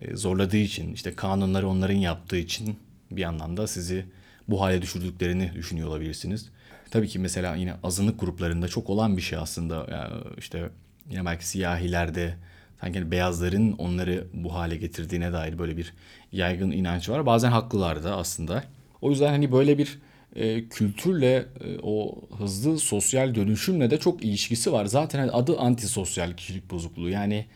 e, 0.01 0.17
zorladığı 0.17 0.57
için, 0.57 0.93
işte 0.93 1.15
kanunları 1.15 1.69
onların 1.69 1.95
yaptığı 1.95 2.37
için 2.37 2.77
bir 3.11 3.21
yandan 3.21 3.57
da 3.57 3.67
sizi 3.67 4.05
bu 4.49 4.61
hale 4.61 4.83
düşürdüklerini 4.83 5.53
düşünüyor 5.55 5.89
olabilirsiniz. 5.89 6.49
Tabii 6.91 7.09
ki 7.09 7.19
mesela 7.19 7.55
yine 7.55 7.75
azınlık 7.83 8.21
gruplarında 8.21 8.69
çok 8.69 8.91
olan 8.91 9.17
bir 9.17 9.23
şey 9.23 9.39
aslında. 9.39 9.87
Yani 9.91 10.15
işte 10.39 10.69
yine 11.11 11.25
belki 11.25 11.49
siyahilerde 11.49 12.35
sanki 12.81 12.99
hani 12.99 13.11
beyazların 13.11 13.73
onları 13.73 14.27
bu 14.35 14.55
hale 14.55 14.77
getirdiğine 14.77 15.33
dair 15.33 15.59
böyle 15.59 15.77
bir 15.77 15.95
yaygın 16.33 16.71
inanç 16.71 17.09
var. 17.09 17.27
Bazen 17.27 17.51
haklılar 17.51 18.05
da 18.05 18.17
aslında. 18.17 18.65
O 19.03 19.11
yüzden 19.11 19.29
hani 19.29 19.53
böyle 19.53 19.79
bir 19.79 19.99
e, 20.37 20.69
kültürle 20.69 21.37
e, 21.37 21.79
o 21.83 22.21
hızlı 22.39 22.79
sosyal 22.79 23.35
dönüşümle 23.35 23.91
de 23.91 23.99
çok 23.99 24.25
ilişkisi 24.25 24.73
var. 24.73 24.87
Zaten 24.87 25.19
hani 25.19 25.31
adı 25.31 25.59
antisosyal 25.59 26.33
kişilik 26.33 26.71
bozukluğu. 26.71 27.09
Yani 27.09 27.47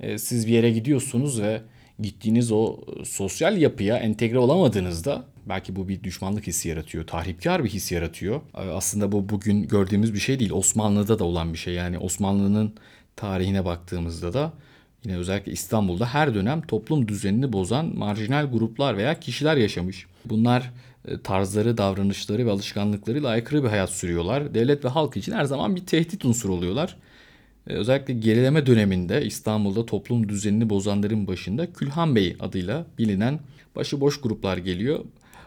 e, 0.00 0.18
siz 0.18 0.46
bir 0.46 0.52
yere 0.52 0.70
gidiyorsunuz 0.70 1.42
ve 1.42 1.62
gittiğiniz 2.00 2.52
o 2.52 2.76
sosyal 3.04 3.56
yapıya 3.56 3.96
entegre 3.96 4.38
olamadığınızda 4.38 5.24
belki 5.48 5.76
bu 5.76 5.88
bir 5.88 6.02
düşmanlık 6.02 6.46
hissi 6.46 6.68
yaratıyor. 6.68 7.06
Tahripkar 7.06 7.64
bir 7.64 7.68
his 7.68 7.92
yaratıyor. 7.92 8.40
E, 8.54 8.60
aslında 8.60 9.12
bu 9.12 9.28
bugün 9.28 9.68
gördüğümüz 9.68 10.14
bir 10.14 10.18
şey 10.18 10.38
değil. 10.38 10.50
Osmanlı'da 10.50 11.18
da 11.18 11.24
olan 11.24 11.52
bir 11.52 11.58
şey. 11.58 11.74
Yani 11.74 11.98
Osmanlı'nın 11.98 12.74
tarihine 13.16 13.64
baktığımızda 13.64 14.32
da 14.32 14.52
yine 15.04 15.16
özellikle 15.16 15.52
İstanbul'da 15.52 16.06
her 16.06 16.34
dönem 16.34 16.60
toplum 16.60 17.08
düzenini 17.08 17.52
bozan 17.52 17.98
marjinal 17.98 18.50
gruplar 18.52 18.96
veya 18.96 19.20
kişiler 19.20 19.56
yaşamış. 19.56 20.06
Bunlar 20.24 20.70
e, 21.08 21.20
tarzları, 21.20 21.78
davranışları 21.78 22.46
ve 22.46 22.50
alışkanlıklarıyla 22.50 23.28
aykırı 23.28 23.64
bir 23.64 23.68
hayat 23.68 23.90
sürüyorlar. 23.90 24.54
Devlet 24.54 24.84
ve 24.84 24.88
halk 24.88 25.16
için 25.16 25.32
her 25.32 25.44
zaman 25.44 25.76
bir 25.76 25.86
tehdit 25.86 26.24
unsuru 26.24 26.52
oluyorlar. 26.54 26.96
E, 27.66 27.72
özellikle 27.72 28.14
gerileme 28.14 28.66
döneminde 28.66 29.24
İstanbul'da 29.24 29.86
toplum 29.86 30.28
düzenini 30.28 30.70
bozanların 30.70 31.26
başında 31.26 31.72
Külhan 31.72 32.16
Bey 32.16 32.36
adıyla 32.40 32.86
bilinen 32.98 33.40
başıboş 33.76 34.20
gruplar 34.20 34.56
geliyor. 34.56 35.04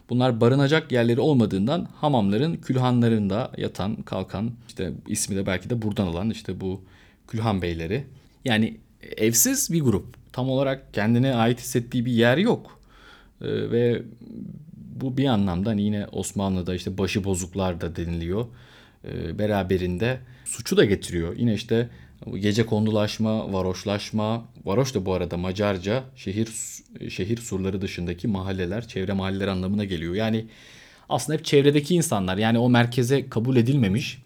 Bunlar 0.09 0.41
barınacak 0.41 0.91
yerleri 0.91 1.19
olmadığından 1.19 1.87
hamamların 1.95 2.55
külhanlarında 2.55 3.51
yatan, 3.57 3.95
kalkan, 3.95 4.51
işte 4.67 4.91
ismi 5.07 5.35
de 5.35 5.45
belki 5.45 5.69
de 5.69 5.81
buradan 5.81 6.07
alan 6.07 6.29
işte 6.29 6.61
bu 6.61 6.81
Külhan 7.27 7.61
Beyleri. 7.61 8.03
Yani 8.45 8.77
evsiz 9.17 9.71
bir 9.71 9.81
grup. 9.81 10.15
Tam 10.33 10.49
olarak 10.49 10.93
kendine 10.93 11.35
ait 11.35 11.59
hissettiği 11.59 12.05
bir 12.05 12.11
yer 12.11 12.37
yok. 12.37 12.79
Ee, 13.41 13.71
ve 13.71 14.03
bu 14.95 15.17
bir 15.17 15.25
anlamda 15.25 15.69
hani 15.69 15.81
yine 15.81 16.07
Osmanlı'da 16.11 16.75
işte 16.75 16.97
başı 16.97 17.23
bozuklar 17.23 17.81
da 17.81 17.95
deniliyor. 17.95 18.45
Ee, 19.05 19.39
beraberinde 19.39 20.19
suçu 20.45 20.77
da 20.77 20.85
getiriyor. 20.85 21.37
Yine 21.37 21.53
işte 21.53 21.89
gece 22.33 22.65
kondulaşma, 22.65 23.53
varoşlaşma. 23.53 24.45
Varoş 24.65 24.95
da 24.95 25.05
bu 25.05 25.13
arada 25.13 25.37
Macarca 25.37 26.03
şehir 26.15 26.47
şehir 27.09 27.37
surları 27.37 27.81
dışındaki 27.81 28.27
mahalleler, 28.27 28.87
çevre 28.87 29.13
mahalleler 29.13 29.47
anlamına 29.47 29.83
geliyor. 29.83 30.15
Yani 30.15 30.45
aslında 31.09 31.37
hep 31.37 31.45
çevredeki 31.45 31.95
insanlar 31.95 32.37
yani 32.37 32.59
o 32.59 32.69
merkeze 32.69 33.29
kabul 33.29 33.55
edilmemiş 33.55 34.25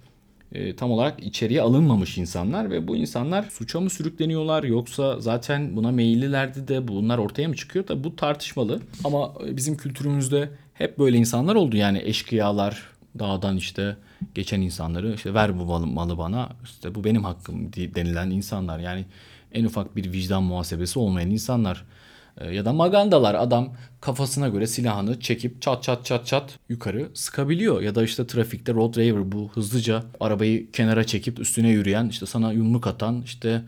e, 0.51 0.75
tam 0.75 0.91
olarak 0.91 1.23
içeriye 1.23 1.61
alınmamış 1.61 2.17
insanlar 2.17 2.71
ve 2.71 2.87
bu 2.87 2.95
insanlar 2.95 3.43
suça 3.43 3.79
mı 3.79 3.89
sürükleniyorlar 3.89 4.63
yoksa 4.63 5.19
zaten 5.19 5.75
buna 5.75 5.91
meyillilerdi 5.91 6.67
de 6.67 6.87
bunlar 6.87 7.17
ortaya 7.17 7.47
mı 7.47 7.55
çıkıyor 7.55 7.87
da 7.87 8.03
bu 8.03 8.15
tartışmalı. 8.15 8.81
Ama 9.03 9.33
bizim 9.51 9.77
kültürümüzde 9.77 10.49
hep 10.73 10.99
böyle 10.99 11.17
insanlar 11.17 11.55
oldu 11.55 11.77
yani 11.77 12.01
eşkıyalar 12.05 12.83
dağdan 13.19 13.57
işte 13.57 13.95
geçen 14.35 14.61
insanları 14.61 15.13
işte 15.13 15.33
ver 15.33 15.59
bu 15.59 15.85
malı, 15.85 16.17
bana 16.17 16.49
işte 16.63 16.95
bu 16.95 17.03
benim 17.03 17.23
hakkım 17.23 17.73
denilen 17.73 18.29
insanlar 18.29 18.79
yani 18.79 19.05
en 19.51 19.65
ufak 19.65 19.95
bir 19.95 20.11
vicdan 20.11 20.43
muhasebesi 20.43 20.99
olmayan 20.99 21.29
insanlar. 21.29 21.85
Ee, 22.37 22.55
ya 22.55 22.65
da 22.65 22.73
magandalar 22.73 23.35
adam 23.35 23.73
kafasına 24.01 24.47
göre 24.47 24.67
silahını 24.67 25.19
çekip 25.19 25.61
çat 25.61 25.83
çat 25.83 26.05
çat 26.05 26.25
çat 26.25 26.59
yukarı 26.69 27.09
sıkabiliyor. 27.13 27.81
Ya 27.81 27.95
da 27.95 28.03
işte 28.03 28.27
trafikte 28.27 28.73
road 28.73 28.97
raver 28.97 29.31
bu 29.31 29.49
hızlıca 29.53 30.03
arabayı 30.19 30.71
kenara 30.71 31.03
çekip 31.03 31.39
üstüne 31.39 31.69
yürüyen 31.69 32.09
işte 32.09 32.25
sana 32.25 32.51
yumruk 32.51 32.87
atan 32.87 33.21
işte 33.21 33.61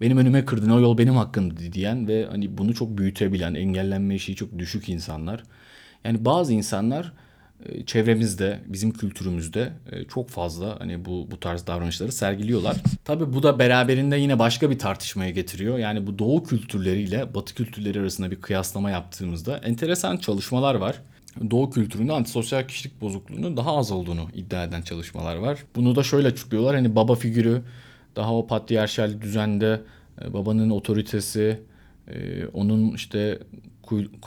benim 0.00 0.18
önüme 0.18 0.44
kırdın 0.44 0.70
o 0.70 0.80
yol 0.80 0.98
benim 0.98 1.16
hakkımdı 1.16 1.72
diyen 1.72 2.08
ve 2.08 2.26
hani 2.30 2.58
bunu 2.58 2.74
çok 2.74 2.98
büyütebilen 2.98 3.54
engellenme 3.54 4.14
işi 4.14 4.36
çok 4.36 4.58
düşük 4.58 4.88
insanlar. 4.88 5.42
Yani 6.04 6.24
bazı 6.24 6.52
insanlar 6.52 7.12
çevremizde, 7.86 8.60
bizim 8.66 8.90
kültürümüzde 8.90 9.72
e, 9.92 10.04
çok 10.04 10.28
fazla 10.28 10.80
hani 10.80 11.04
bu 11.04 11.28
bu 11.30 11.40
tarz 11.40 11.66
davranışları 11.66 12.12
sergiliyorlar. 12.12 12.76
Tabii 13.04 13.32
bu 13.32 13.42
da 13.42 13.58
beraberinde 13.58 14.16
yine 14.16 14.38
başka 14.38 14.70
bir 14.70 14.78
tartışmaya 14.78 15.30
getiriyor. 15.30 15.78
Yani 15.78 16.06
bu 16.06 16.18
doğu 16.18 16.44
kültürleriyle 16.44 17.34
batı 17.34 17.54
kültürleri 17.54 18.00
arasında 18.00 18.30
bir 18.30 18.40
kıyaslama 18.40 18.90
yaptığımızda 18.90 19.58
enteresan 19.58 20.16
çalışmalar 20.16 20.74
var. 20.74 21.02
Doğu 21.50 21.70
kültüründe 21.70 22.12
antisosyal 22.12 22.68
kişilik 22.68 23.00
bozukluğunun 23.00 23.56
daha 23.56 23.76
az 23.76 23.92
olduğunu 23.92 24.28
iddia 24.34 24.64
eden 24.64 24.82
çalışmalar 24.82 25.36
var. 25.36 25.64
Bunu 25.76 25.96
da 25.96 26.02
şöyle 26.02 26.28
açıklıyorlar. 26.28 26.76
Hani 26.76 26.96
baba 26.96 27.14
figürü 27.14 27.62
daha 28.16 28.34
o 28.34 28.46
patriarşal 28.46 29.20
düzende 29.20 29.80
e, 30.22 30.32
babanın 30.32 30.70
otoritesi, 30.70 31.60
onun 32.52 32.94
işte 32.94 33.38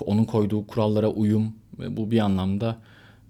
onun 0.01 0.25
koyduğu 0.25 0.67
kurallara 0.67 1.07
uyum 1.07 1.55
bu 1.89 2.11
bir 2.11 2.19
anlamda 2.19 2.77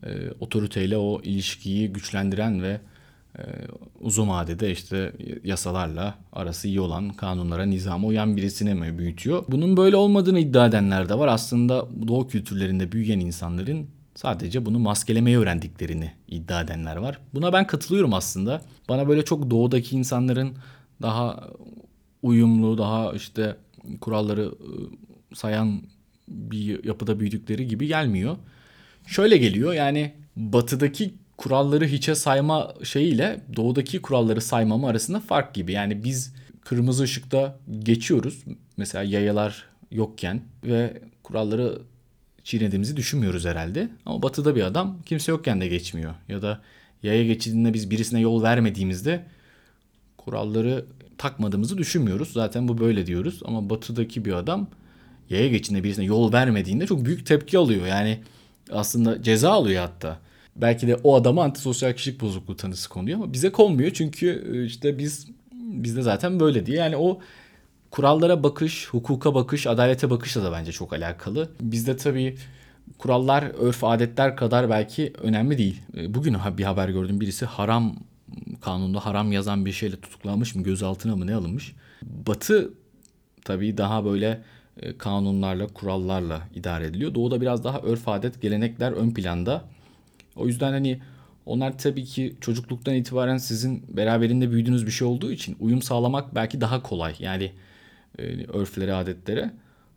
e, 0.03 0.09
otoriteyle 0.39 0.97
o 0.97 1.21
ilişkiyi 1.21 1.93
güçlendiren 1.93 2.61
ve 2.63 2.81
e, 3.37 3.41
uzun 3.99 4.29
vadede 4.29 4.71
işte 4.71 5.13
yasalarla 5.43 6.15
arası 6.33 6.67
iyi 6.67 6.81
olan 6.81 7.09
kanunlara, 7.09 7.65
nizama 7.65 8.07
uyan 8.07 8.37
birisine 8.37 8.73
mi 8.73 8.97
büyütüyor? 8.97 9.43
Bunun 9.47 9.77
böyle 9.77 9.95
olmadığını 9.95 10.39
iddia 10.39 10.67
edenler 10.67 11.09
de 11.09 11.17
var. 11.17 11.27
Aslında 11.27 11.87
doğu 12.07 12.27
kültürlerinde 12.27 12.91
büyüyen 12.91 13.19
insanların 13.19 13.87
sadece 14.15 14.65
bunu 14.65 14.79
maskelemeyi 14.79 15.37
öğrendiklerini 15.37 16.11
iddia 16.27 16.61
edenler 16.61 16.95
var. 16.95 17.19
Buna 17.33 17.53
ben 17.53 17.67
katılıyorum 17.67 18.13
aslında. 18.13 18.61
Bana 18.89 19.07
böyle 19.07 19.25
çok 19.25 19.51
doğudaki 19.51 19.95
insanların 19.95 20.57
daha 21.01 21.49
uyumlu, 22.23 22.77
daha 22.77 23.13
işte 23.13 23.55
kuralları 24.01 24.45
ıı, 24.45 24.89
sayan 25.33 25.81
bir 26.27 26.83
yapıda 26.83 27.19
büyüdükleri 27.19 27.67
gibi 27.67 27.87
gelmiyor 27.87 28.37
şöyle 29.07 29.37
geliyor 29.37 29.73
yani 29.73 30.13
batıdaki 30.35 31.13
kuralları 31.37 31.85
hiçe 31.85 32.15
sayma 32.15 32.73
şeyiyle 32.83 33.41
doğudaki 33.55 34.01
kuralları 34.01 34.41
saymama 34.41 34.89
arasında 34.89 35.19
fark 35.19 35.53
gibi. 35.53 35.71
Yani 35.71 36.03
biz 36.03 36.33
kırmızı 36.61 37.03
ışıkta 37.03 37.59
geçiyoruz. 37.79 38.43
Mesela 38.77 39.03
yayalar 39.03 39.63
yokken 39.91 40.41
ve 40.63 41.01
kuralları 41.23 41.81
çiğnediğimizi 42.43 42.97
düşünmüyoruz 42.97 43.45
herhalde. 43.45 43.89
Ama 44.05 44.21
batıda 44.21 44.55
bir 44.55 44.61
adam 44.61 44.97
kimse 45.05 45.31
yokken 45.31 45.61
de 45.61 45.67
geçmiyor. 45.67 46.13
Ya 46.29 46.41
da 46.41 46.61
yaya 47.03 47.25
geçidinde 47.25 47.73
biz 47.73 47.91
birisine 47.91 48.19
yol 48.19 48.43
vermediğimizde 48.43 49.25
kuralları 50.17 50.85
takmadığımızı 51.17 51.77
düşünmüyoruz. 51.77 52.33
Zaten 52.33 52.67
bu 52.67 52.77
böyle 52.77 53.05
diyoruz. 53.05 53.39
Ama 53.45 53.69
batıdaki 53.69 54.25
bir 54.25 54.33
adam 54.33 54.67
yaya 55.29 55.47
geçidinde 55.47 55.83
birisine 55.83 56.05
yol 56.05 56.33
vermediğinde 56.33 56.87
çok 56.87 57.05
büyük 57.05 57.25
tepki 57.25 57.57
alıyor. 57.57 57.87
Yani 57.87 58.19
aslında 58.71 59.23
ceza 59.23 59.51
alıyor 59.51 59.81
hatta. 59.81 60.19
Belki 60.55 60.87
de 60.87 60.95
o 60.95 61.15
adama 61.15 61.43
antisosyal 61.43 61.93
kişilik 61.93 62.21
bozukluğu 62.21 62.55
tanısı 62.55 62.89
konuyor 62.89 63.17
ama 63.19 63.33
bize 63.33 63.51
konmuyor 63.51 63.91
çünkü 63.91 64.51
e, 64.53 64.65
işte 64.65 64.99
biz 64.99 65.27
bizde 65.53 66.01
zaten 66.01 66.39
böyle 66.39 66.65
diye. 66.65 66.77
Yani 66.77 66.97
o 66.97 67.19
kurallara 67.91 68.43
bakış, 68.43 68.87
hukuka 68.87 69.35
bakış, 69.35 69.67
adalete 69.67 70.09
bakışla 70.09 70.43
da 70.43 70.51
bence 70.51 70.71
çok 70.71 70.93
alakalı. 70.93 71.49
Bizde 71.61 71.97
tabii 71.97 72.37
kurallar, 72.97 73.43
örf, 73.59 73.83
adetler 73.83 74.35
kadar 74.35 74.69
belki 74.69 75.13
önemli 75.21 75.57
değil. 75.57 75.81
E, 75.97 76.13
bugün 76.13 76.37
bir 76.57 76.63
haber 76.63 76.89
gördüm 76.89 77.21
birisi 77.21 77.45
haram 77.45 77.95
kanunda 78.61 79.05
haram 79.05 79.31
yazan 79.31 79.65
bir 79.65 79.71
şeyle 79.71 80.01
tutuklanmış 80.01 80.55
mı, 80.55 80.63
gözaltına 80.63 81.15
mı 81.15 81.27
ne 81.27 81.35
alınmış. 81.35 81.75
Batı 82.03 82.73
tabii 83.45 83.77
daha 83.77 84.05
böyle 84.05 84.41
kanunlarla, 84.97 85.67
kurallarla 85.67 86.41
idare 86.55 86.85
ediliyor. 86.85 87.15
Doğuda 87.15 87.41
biraz 87.41 87.63
daha 87.63 87.79
örf 87.79 88.07
adet, 88.07 88.41
gelenekler 88.41 88.91
ön 88.91 89.11
planda. 89.11 89.63
O 90.35 90.47
yüzden 90.47 90.71
hani 90.71 90.99
onlar 91.45 91.77
tabii 91.77 92.03
ki 92.05 92.35
çocukluktan 92.41 92.95
itibaren 92.95 93.37
sizin 93.37 93.83
beraberinde 93.97 94.51
büyüdüğünüz 94.51 94.85
bir 94.85 94.91
şey 94.91 95.07
olduğu 95.07 95.31
için 95.31 95.57
uyum 95.59 95.81
sağlamak 95.81 96.35
belki 96.35 96.61
daha 96.61 96.83
kolay. 96.83 97.15
Yani 97.19 97.51
e, 98.19 98.45
örflere, 98.45 98.93
adetlere. 98.93 99.51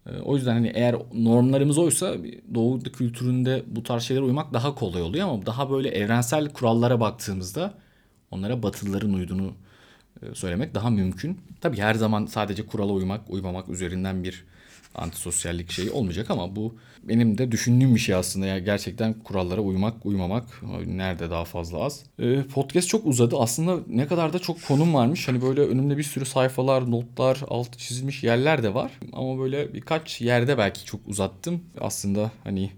E, 0.06 0.18
o 0.18 0.36
yüzden 0.36 0.52
hani 0.52 0.72
eğer 0.74 0.96
normlarımız 1.14 1.78
oysa 1.78 2.14
doğu 2.54 2.80
kültüründe 2.82 3.62
bu 3.66 3.82
tarz 3.82 4.02
şeylere 4.02 4.24
uymak 4.24 4.52
daha 4.52 4.74
kolay 4.74 5.02
oluyor 5.02 5.28
ama 5.28 5.46
daha 5.46 5.70
böyle 5.70 5.88
evrensel 5.88 6.52
kurallara 6.52 7.00
baktığımızda 7.00 7.74
onlara 8.30 8.62
batılıların 8.62 9.12
uyduğunu 9.12 9.52
söylemek 10.34 10.74
daha 10.74 10.90
mümkün. 10.90 11.40
Tabii 11.60 11.78
her 11.78 11.94
zaman 11.94 12.26
sadece 12.26 12.66
kurala 12.66 12.92
uymak, 12.92 13.30
uymamak 13.30 13.68
üzerinden 13.68 14.24
bir 14.24 14.44
antisosyallik 14.94 15.70
şeyi 15.70 15.90
olmayacak 15.90 16.30
ama 16.30 16.56
bu 16.56 16.74
benim 17.02 17.38
de 17.38 17.52
düşündüğüm 17.52 17.94
bir 17.94 18.00
şey 18.00 18.14
aslında. 18.14 18.46
Yani 18.46 18.64
gerçekten 18.64 19.12
kurallara 19.12 19.60
uymak, 19.60 20.06
uymamak 20.06 20.62
nerede 20.86 21.30
daha 21.30 21.44
fazla 21.44 21.78
az. 21.78 22.02
Ee, 22.18 22.42
podcast 22.42 22.88
çok 22.88 23.06
uzadı. 23.06 23.36
Aslında 23.38 23.78
ne 23.88 24.06
kadar 24.06 24.32
da 24.32 24.38
çok 24.38 24.66
konum 24.66 24.94
varmış. 24.94 25.28
Hani 25.28 25.42
böyle 25.42 25.60
önümde 25.60 25.98
bir 25.98 26.02
sürü 26.02 26.24
sayfalar, 26.24 26.90
notlar, 26.90 27.40
alt 27.48 27.78
çizilmiş 27.78 28.24
yerler 28.24 28.62
de 28.62 28.74
var. 28.74 28.92
Ama 29.12 29.38
böyle 29.38 29.74
birkaç 29.74 30.20
yerde 30.20 30.58
belki 30.58 30.84
çok 30.84 31.00
uzattım. 31.08 31.60
Aslında 31.80 32.30
hani 32.44 32.70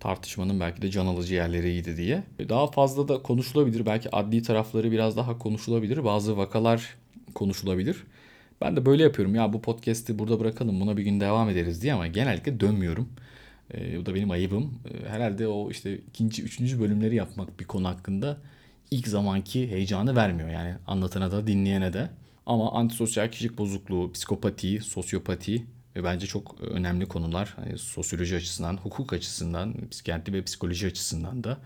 tartışmanın 0.00 0.60
belki 0.60 0.82
de 0.82 0.90
can 0.90 1.06
alıcı 1.06 1.34
yerleriydi 1.34 1.96
diye. 1.96 2.22
Daha 2.48 2.66
fazla 2.66 3.08
da 3.08 3.22
konuşulabilir. 3.22 3.86
Belki 3.86 4.16
adli 4.16 4.42
tarafları 4.42 4.92
biraz 4.92 5.16
daha 5.16 5.38
konuşulabilir. 5.38 6.04
Bazı 6.04 6.36
vakalar 6.36 6.96
konuşulabilir. 7.34 7.96
Ben 8.60 8.76
de 8.76 8.86
böyle 8.86 9.02
yapıyorum 9.02 9.34
ya 9.34 9.52
bu 9.52 9.62
podcast'i 9.62 10.18
burada 10.18 10.40
bırakalım 10.40 10.80
buna 10.80 10.96
bir 10.96 11.02
gün 11.02 11.20
devam 11.20 11.48
ederiz 11.48 11.82
diye 11.82 11.92
ama 11.92 12.06
genellikle 12.06 12.60
dönmüyorum. 12.60 13.08
E, 13.74 13.98
bu 13.98 14.06
da 14.06 14.14
benim 14.14 14.30
ayıbım. 14.30 14.74
E, 14.90 15.08
herhalde 15.08 15.48
o 15.48 15.70
işte 15.70 15.98
ikinci, 15.98 16.42
üçüncü 16.42 16.80
bölümleri 16.80 17.14
yapmak 17.14 17.60
bir 17.60 17.64
konu 17.64 17.88
hakkında 17.88 18.36
ilk 18.90 19.08
zamanki 19.08 19.70
heyecanı 19.70 20.16
vermiyor. 20.16 20.48
Yani 20.48 20.74
anlatana 20.86 21.32
da 21.32 21.46
dinleyene 21.46 21.92
de. 21.92 22.10
Ama 22.46 22.72
antisosyal 22.72 23.30
kişilik 23.30 23.58
bozukluğu, 23.58 24.12
psikopati, 24.12 24.80
sosyopati 24.80 25.66
ve 25.96 26.04
bence 26.04 26.26
çok 26.26 26.60
önemli 26.60 27.06
konular. 27.06 27.54
Hani 27.56 27.78
sosyoloji 27.78 28.36
açısından, 28.36 28.76
hukuk 28.76 29.12
açısından, 29.12 29.74
psikiyatri 29.90 30.32
ve 30.32 30.42
psikoloji 30.42 30.86
açısından 30.86 31.44
da. 31.44 31.58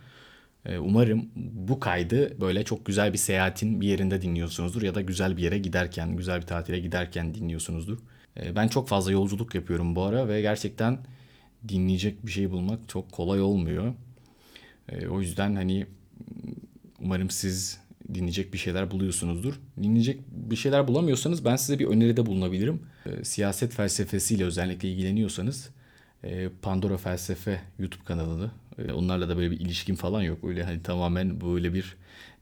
E, 0.66 0.78
umarım 0.78 1.30
bu 1.36 1.80
kaydı 1.80 2.40
böyle 2.40 2.64
çok 2.64 2.86
güzel 2.86 3.12
bir 3.12 3.18
seyahatin 3.18 3.80
bir 3.80 3.88
yerinde 3.88 4.22
dinliyorsunuzdur 4.22 4.82
ya 4.82 4.94
da 4.94 5.00
güzel 5.00 5.36
bir 5.36 5.42
yere 5.42 5.58
giderken, 5.58 6.16
güzel 6.16 6.40
bir 6.40 6.46
tatile 6.46 6.78
giderken 6.78 7.34
dinliyorsunuzdur. 7.34 7.98
E, 8.36 8.56
ben 8.56 8.68
çok 8.68 8.88
fazla 8.88 9.12
yolculuk 9.12 9.54
yapıyorum 9.54 9.96
bu 9.96 10.02
ara 10.02 10.28
ve 10.28 10.40
gerçekten 10.40 10.98
dinleyecek 11.68 12.26
bir 12.26 12.30
şey 12.30 12.50
bulmak 12.50 12.88
çok 12.88 13.12
kolay 13.12 13.40
olmuyor. 13.40 13.94
E, 14.88 15.06
o 15.06 15.20
yüzden 15.20 15.54
hani 15.54 15.86
umarım 17.00 17.30
siz 17.30 17.80
dinleyecek 18.14 18.52
bir 18.52 18.58
şeyler 18.58 18.90
buluyorsunuzdur. 18.90 19.60
Dinleyecek 19.82 20.20
bir 20.30 20.56
şeyler 20.56 20.88
bulamıyorsanız 20.88 21.44
ben 21.44 21.56
size 21.56 21.78
bir 21.78 21.86
öneride 21.86 22.26
bulunabilirim. 22.26 22.82
Siyaset 23.22 23.72
felsefesiyle 23.72 24.44
özellikle 24.44 24.88
ilgileniyorsanız 24.88 25.70
Pandora 26.62 26.96
Felsefe 26.96 27.60
YouTube 27.78 28.04
kanalını. 28.04 28.50
E, 28.78 28.92
onlarla 28.92 29.28
da 29.28 29.36
böyle 29.36 29.50
bir 29.50 29.60
ilişkin 29.60 29.94
falan 29.94 30.22
yok. 30.22 30.44
Öyle 30.44 30.64
hani 30.64 30.82
tamamen 30.82 31.40
böyle 31.40 31.74
bir 31.74 31.96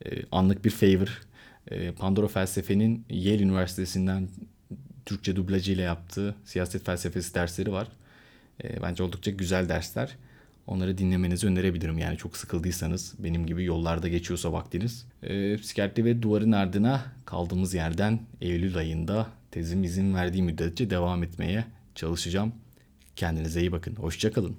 e, 0.06 0.10
anlık 0.32 0.64
bir 0.64 0.70
favor. 0.70 1.22
E, 1.70 1.92
Pandora 1.92 2.28
Felsefe'nin 2.28 3.04
Yale 3.10 3.42
Üniversitesi'nden 3.42 4.28
Türkçe 5.06 5.36
dublajıyla 5.36 5.84
yaptığı 5.84 6.34
siyaset 6.44 6.84
felsefesi 6.86 7.34
dersleri 7.34 7.72
var. 7.72 7.88
E, 8.64 8.82
bence 8.82 9.02
oldukça 9.02 9.30
güzel 9.30 9.68
dersler. 9.68 10.16
Onları 10.66 10.98
dinlemenizi 10.98 11.46
önerebilirim. 11.46 11.98
Yani 11.98 12.16
çok 12.16 12.36
sıkıldıysanız 12.36 13.14
benim 13.18 13.46
gibi 13.46 13.64
yollarda 13.64 14.08
geçiyorsa 14.08 14.52
vaktiniz. 14.52 15.06
E, 15.22 15.56
psikiyatri 15.56 16.04
ve 16.04 16.22
duvarın 16.22 16.52
ardına 16.52 17.04
kaldığımız 17.24 17.74
yerden 17.74 18.20
Eylül 18.40 18.76
ayında 18.76 19.26
tezim 19.50 19.84
izin 19.84 20.14
verdiği 20.14 20.42
müddetçe 20.42 20.90
devam 20.90 21.22
etmeye 21.22 21.64
çalışacağım. 21.94 22.52
Kendinize 23.16 23.60
iyi 23.60 23.72
bakın. 23.72 23.94
Hoşçakalın. 23.94 24.56